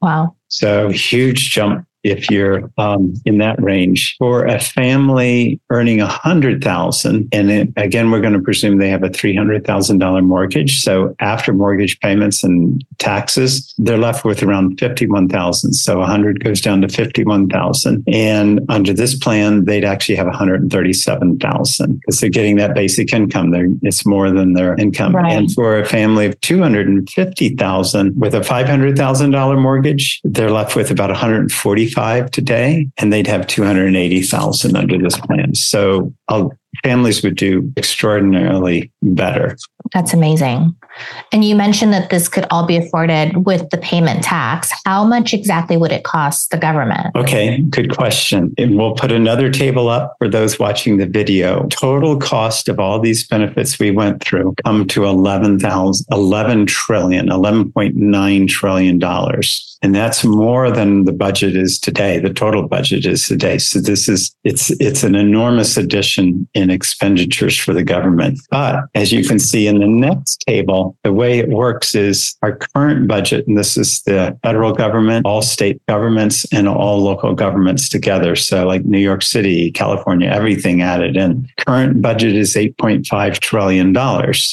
Wow. 0.00 0.36
So 0.48 0.88
huge 0.88 1.50
jump 1.50 1.87
if 2.04 2.30
you're 2.30 2.70
um, 2.78 3.14
in 3.24 3.38
that 3.38 3.60
range. 3.62 4.16
For 4.18 4.44
a 4.46 4.60
family 4.60 5.60
earning 5.70 6.00
a 6.00 6.06
hundred 6.06 6.62
thousand, 6.62 7.28
and 7.32 7.50
it, 7.50 7.68
again, 7.76 8.10
we're 8.10 8.20
going 8.20 8.32
to 8.32 8.40
presume 8.40 8.78
they 8.78 8.90
have 8.90 9.02
a 9.02 9.10
three 9.10 9.34
hundred 9.34 9.66
thousand 9.66 9.98
dollar 9.98 10.22
mortgage. 10.22 10.80
So 10.80 11.14
after 11.20 11.52
mortgage 11.52 11.98
payments 12.00 12.44
and 12.44 12.84
taxes, 12.98 13.74
they're 13.78 13.98
left 13.98 14.24
with 14.24 14.42
around 14.42 14.78
fifty 14.78 15.06
one 15.06 15.28
thousand. 15.28 15.74
So 15.74 16.00
a 16.00 16.06
hundred 16.06 16.42
goes 16.42 16.60
down 16.60 16.82
to 16.82 16.88
fifty 16.88 17.24
one 17.24 17.48
thousand, 17.48 18.04
and 18.06 18.60
under 18.68 18.92
this 18.92 19.18
plan, 19.18 19.64
they'd 19.64 19.84
actually 19.84 20.16
have 20.16 20.26
one 20.26 20.36
hundred 20.36 20.62
and 20.62 20.70
thirty 20.70 20.92
seven 20.92 21.38
thousand 21.38 22.00
because 22.00 22.20
they're 22.20 22.30
getting 22.30 22.56
that 22.56 22.74
basic 22.74 23.12
income. 23.12 23.50
They're, 23.50 23.68
it's 23.82 24.06
more 24.06 24.30
than 24.30 24.52
their 24.52 24.74
income. 24.76 25.16
Right. 25.16 25.32
And 25.32 25.52
for 25.52 25.78
a 25.78 25.86
family 25.86 26.26
of 26.26 26.40
two 26.40 26.60
hundred 26.60 26.88
and 26.88 27.08
fifty 27.10 27.56
thousand 27.56 28.18
with 28.18 28.34
a 28.34 28.44
five 28.44 28.68
hundred 28.68 28.96
thousand 28.96 29.32
dollar 29.32 29.56
mortgage, 29.56 30.20
they're 30.24 30.50
left 30.50 30.76
with 30.76 30.90
about 30.90 31.10
one 31.10 31.18
hundred 31.18 31.40
and 31.40 31.52
forty 31.52 31.87
45 31.90 32.30
today, 32.30 32.88
and 32.98 33.12
they'd 33.12 33.26
have 33.26 33.46
280,000 33.46 34.76
under 34.76 34.98
this 34.98 35.16
plan. 35.18 35.54
So 35.54 36.12
I'll, 36.28 36.52
families 36.82 37.22
would 37.22 37.36
do 37.36 37.72
extraordinarily 37.76 38.90
better. 39.02 39.56
That's 39.92 40.12
amazing. 40.12 40.74
And 41.32 41.44
you 41.44 41.54
mentioned 41.54 41.92
that 41.92 42.10
this 42.10 42.28
could 42.28 42.46
all 42.50 42.66
be 42.66 42.76
afforded 42.76 43.46
with 43.46 43.70
the 43.70 43.78
payment 43.78 44.24
tax. 44.24 44.70
How 44.84 45.04
much 45.04 45.32
exactly 45.32 45.76
would 45.76 45.92
it 45.92 46.04
cost 46.04 46.50
the 46.50 46.58
government? 46.58 47.14
Okay, 47.14 47.60
good 47.62 47.94
question. 47.94 48.54
And 48.58 48.76
we'll 48.76 48.94
put 48.94 49.12
another 49.12 49.50
table 49.50 49.88
up 49.88 50.16
for 50.18 50.28
those 50.28 50.58
watching 50.58 50.96
the 50.96 51.06
video. 51.06 51.66
Total 51.68 52.16
cost 52.18 52.68
of 52.68 52.78
all 52.78 52.98
these 53.00 53.26
benefits 53.26 53.78
we 53.78 53.90
went 53.90 54.22
through 54.22 54.54
come 54.64 54.86
to 54.88 55.04
11,000 55.04 56.06
11 56.10 56.66
trillion, 56.66 57.28
11.9 57.28 58.48
trillion 58.48 58.98
dollars. 58.98 59.78
And 59.80 59.94
that's 59.94 60.24
more 60.24 60.70
than 60.70 61.04
the 61.04 61.12
budget 61.12 61.54
is 61.54 61.78
today. 61.78 62.18
The 62.18 62.32
total 62.32 62.66
budget 62.66 63.06
is 63.06 63.28
today. 63.28 63.58
So 63.58 63.80
this 63.80 64.08
is 64.08 64.34
it's 64.42 64.70
it's 64.80 65.04
an 65.04 65.14
enormous 65.14 65.76
addition 65.76 66.48
in 66.54 66.70
expenditures 66.70 67.56
for 67.56 67.72
the 67.72 67.84
government. 67.84 68.40
But 68.50 68.84
as 68.94 69.12
you 69.12 69.24
can 69.24 69.38
see 69.38 69.68
in 69.68 69.77
the 69.80 69.86
next 69.86 70.38
table, 70.46 70.96
the 71.04 71.12
way 71.12 71.38
it 71.38 71.48
works 71.48 71.94
is 71.94 72.36
our 72.42 72.56
current 72.56 73.08
budget, 73.08 73.46
and 73.46 73.56
this 73.56 73.76
is 73.76 74.02
the 74.02 74.38
federal 74.42 74.72
government, 74.72 75.26
all 75.26 75.42
state 75.42 75.80
governments, 75.86 76.46
and 76.52 76.68
all 76.68 77.00
local 77.02 77.34
governments 77.34 77.88
together. 77.88 78.36
So 78.36 78.66
like 78.66 78.84
New 78.84 78.98
York 78.98 79.22
City, 79.22 79.70
California, 79.70 80.28
everything 80.28 80.82
added 80.82 81.16
in. 81.16 81.48
Current 81.66 82.02
budget 82.02 82.34
is 82.34 82.54
$8.5 82.54 83.38
trillion. 83.40 83.96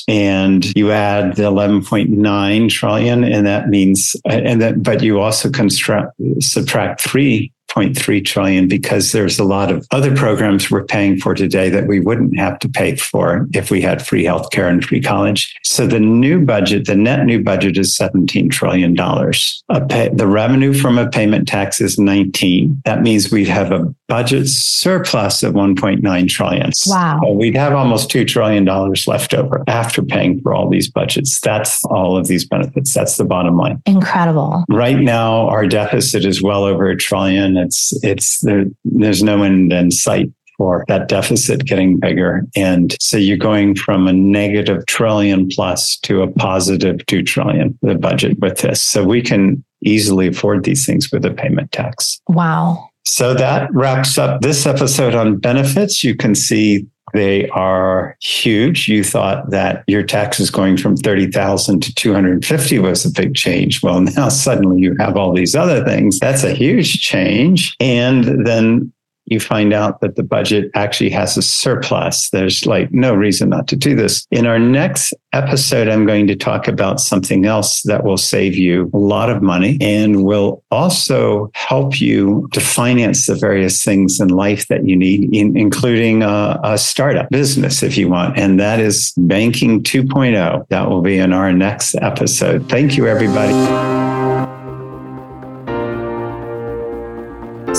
And 0.07 0.75
you 0.75 0.91
add 0.91 1.35
the 1.35 1.43
11.9 1.43 2.69
trillion, 2.69 3.23
and 3.23 3.45
that 3.45 3.69
means, 3.69 4.15
and 4.25 4.61
that, 4.61 4.83
but 4.83 5.01
you 5.01 5.19
also 5.19 5.49
construct, 5.49 6.13
subtract 6.39 7.01
three 7.01 7.51
6.3 7.75 8.25
trillion 8.25 8.67
because 8.67 9.11
there's 9.11 9.39
a 9.39 9.43
lot 9.43 9.71
of 9.71 9.85
other 9.91 10.15
programs 10.15 10.71
we're 10.71 10.85
paying 10.85 11.17
for 11.17 11.33
today 11.33 11.69
that 11.69 11.87
we 11.87 11.99
wouldn't 11.99 12.37
have 12.37 12.59
to 12.59 12.69
pay 12.69 12.95
for 12.95 13.47
if 13.53 13.69
we 13.69 13.81
had 13.81 14.05
free 14.05 14.23
healthcare 14.23 14.69
and 14.69 14.83
free 14.83 15.01
college. 15.01 15.55
So 15.63 15.85
the 15.87 15.99
new 15.99 16.43
budget, 16.43 16.85
the 16.87 16.95
net 16.95 17.25
new 17.25 17.43
budget 17.43 17.77
is 17.77 17.95
17 17.95 18.49
trillion 18.49 18.93
dollars. 18.93 19.63
Pay, 19.89 20.09
the 20.09 20.27
revenue 20.27 20.73
from 20.73 20.97
a 20.97 21.09
payment 21.09 21.47
tax 21.47 21.81
is 21.81 21.99
19. 21.99 22.81
That 22.85 23.01
means 23.01 23.31
we'd 23.31 23.47
have 23.47 23.71
a 23.71 23.93
budget 24.07 24.47
surplus 24.47 25.43
of 25.43 25.53
1.9 25.53 26.29
trillion. 26.29 26.71
Wow. 26.87 27.19
So 27.23 27.31
we'd 27.31 27.55
have 27.55 27.73
almost 27.73 28.09
2 28.09 28.25
trillion 28.25 28.63
dollars 28.63 29.07
left 29.07 29.33
over 29.33 29.63
after 29.67 30.01
paying 30.01 30.41
for 30.41 30.53
all 30.53 30.69
these 30.69 30.89
budgets. 30.89 31.39
That's 31.39 31.83
all 31.85 32.15
of 32.15 32.27
these 32.27 32.45
benefits. 32.45 32.93
That's 32.93 33.17
the 33.17 33.25
bottom 33.25 33.57
line. 33.57 33.81
Incredible. 33.85 34.63
Right 34.69 34.99
now 34.99 35.47
our 35.49 35.67
deficit 35.67 36.25
is 36.25 36.41
well 36.41 36.63
over 36.63 36.89
a 36.89 36.95
trillion 36.95 37.57
it's 37.65 37.93
it's 38.03 38.39
there, 38.41 38.65
there's 38.83 39.23
no 39.23 39.43
end 39.43 39.73
in 39.73 39.91
sight 39.91 40.31
for 40.57 40.85
that 40.87 41.09
deficit 41.09 41.65
getting 41.65 41.99
bigger. 41.99 42.43
And 42.55 42.95
so 43.01 43.17
you're 43.17 43.37
going 43.37 43.75
from 43.75 44.07
a 44.07 44.13
negative 44.13 44.85
trillion 44.85 45.49
plus 45.49 45.97
to 45.99 46.21
a 46.21 46.31
positive 46.31 47.05
two 47.07 47.23
trillion, 47.23 47.77
the 47.81 47.95
budget 47.95 48.39
with 48.39 48.59
this. 48.59 48.81
So 48.81 49.03
we 49.03 49.21
can 49.21 49.63
easily 49.83 50.27
afford 50.27 50.63
these 50.63 50.85
things 50.85 51.11
with 51.11 51.25
a 51.25 51.31
payment 51.31 51.71
tax. 51.71 52.21
Wow. 52.27 52.89
So 53.05 53.33
that 53.35 53.69
wraps 53.73 54.17
up 54.17 54.41
this 54.41 54.65
episode 54.65 55.13
on 55.13 55.37
benefits. 55.37 56.03
You 56.03 56.15
can 56.15 56.33
see 56.33 56.87
they 57.13 57.47
are 57.49 58.17
huge. 58.21 58.87
You 58.87 59.03
thought 59.03 59.49
that 59.51 59.83
your 59.87 60.03
taxes 60.03 60.49
going 60.49 60.77
from 60.77 60.97
30,000 60.97 61.81
to 61.81 61.95
250 61.95 62.79
was 62.79 63.05
a 63.05 63.11
big 63.11 63.35
change. 63.35 63.81
Well, 63.81 64.01
now 64.17 64.29
suddenly 64.29 64.81
you 64.81 64.95
have 64.99 65.15
all 65.15 65.33
these 65.33 65.55
other 65.55 65.83
things. 65.83 66.19
That's 66.19 66.43
a 66.43 66.53
huge 66.53 67.01
change. 67.01 67.75
And 67.79 68.45
then 68.45 68.91
you 69.25 69.39
find 69.39 69.73
out 69.73 70.01
that 70.01 70.15
the 70.15 70.23
budget 70.23 70.69
actually 70.75 71.09
has 71.09 71.37
a 71.37 71.41
surplus. 71.41 72.29
There's 72.29 72.65
like 72.65 72.91
no 72.91 73.13
reason 73.13 73.49
not 73.49 73.67
to 73.69 73.75
do 73.75 73.95
this. 73.95 74.27
In 74.31 74.45
our 74.45 74.59
next 74.59 75.13
episode, 75.33 75.87
I'm 75.87 76.05
going 76.05 76.27
to 76.27 76.35
talk 76.35 76.67
about 76.67 76.99
something 76.99 77.45
else 77.45 77.81
that 77.83 78.03
will 78.03 78.17
save 78.17 78.55
you 78.55 78.89
a 78.93 78.97
lot 78.97 79.29
of 79.29 79.41
money 79.41 79.77
and 79.81 80.23
will 80.23 80.63
also 80.71 81.51
help 81.53 81.99
you 81.99 82.47
to 82.53 82.59
finance 82.59 83.25
the 83.25 83.35
various 83.35 83.83
things 83.83 84.19
in 84.19 84.29
life 84.29 84.67
that 84.67 84.87
you 84.87 84.95
need, 84.95 85.33
in, 85.35 85.57
including 85.57 86.23
a, 86.23 86.59
a 86.63 86.77
startup 86.77 87.29
business 87.29 87.83
if 87.83 87.97
you 87.97 88.09
want. 88.09 88.37
And 88.37 88.59
that 88.59 88.79
is 88.79 89.13
Banking 89.17 89.83
2.0. 89.83 90.67
That 90.69 90.89
will 90.89 91.01
be 91.01 91.17
in 91.17 91.33
our 91.33 91.51
next 91.51 91.95
episode. 91.95 92.69
Thank 92.69 92.95
you, 92.95 93.07
everybody. 93.07 94.04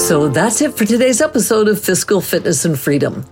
So 0.06 0.28
that's 0.28 0.60
it 0.60 0.74
for 0.74 0.84
today's 0.84 1.20
episode 1.20 1.66
of 1.66 1.82
Fiscal 1.82 2.20
Fitness 2.20 2.64
and 2.64 2.78
Freedom. 2.78 3.24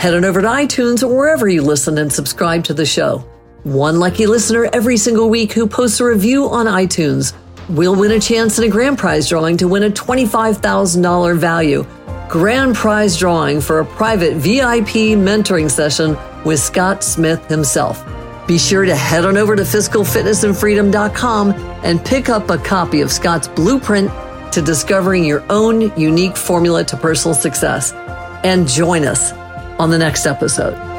Head 0.00 0.12
on 0.12 0.24
over 0.24 0.42
to 0.42 0.48
iTunes 0.48 1.04
or 1.04 1.16
wherever 1.16 1.46
you 1.46 1.62
listen 1.62 1.98
and 1.98 2.12
subscribe 2.12 2.64
to 2.64 2.74
the 2.74 2.84
show. 2.84 3.18
One 3.62 4.00
lucky 4.00 4.26
listener 4.26 4.68
every 4.72 4.96
single 4.96 5.30
week 5.30 5.52
who 5.52 5.68
posts 5.68 6.00
a 6.00 6.04
review 6.04 6.48
on 6.48 6.66
iTunes 6.66 7.32
will 7.68 7.94
win 7.94 8.10
a 8.10 8.18
chance 8.18 8.58
in 8.58 8.64
a 8.64 8.68
grand 8.68 8.98
prize 8.98 9.28
drawing 9.28 9.56
to 9.58 9.68
win 9.68 9.84
a 9.84 9.90
$25,000 9.90 11.38
value 11.38 11.86
grand 12.28 12.74
prize 12.74 13.16
drawing 13.16 13.60
for 13.60 13.78
a 13.78 13.86
private 13.86 14.34
VIP 14.34 15.14
mentoring 15.14 15.70
session 15.70 16.16
with 16.44 16.58
Scott 16.58 17.04
Smith 17.04 17.46
himself. 17.46 18.04
Be 18.48 18.58
sure 18.58 18.84
to 18.84 18.96
head 18.96 19.24
on 19.24 19.36
over 19.36 19.54
to 19.54 19.62
fiscalfitnessandfreedom.com 19.62 21.52
and 21.84 22.04
pick 22.04 22.28
up 22.28 22.50
a 22.50 22.58
copy 22.58 23.00
of 23.00 23.12
Scott's 23.12 23.46
blueprint 23.46 24.10
to 24.52 24.62
discovering 24.62 25.24
your 25.24 25.44
own 25.50 25.96
unique 25.98 26.36
formula 26.36 26.84
to 26.84 26.96
personal 26.96 27.34
success. 27.34 27.92
And 28.44 28.68
join 28.68 29.04
us 29.04 29.32
on 29.78 29.90
the 29.90 29.98
next 29.98 30.26
episode. 30.26 30.95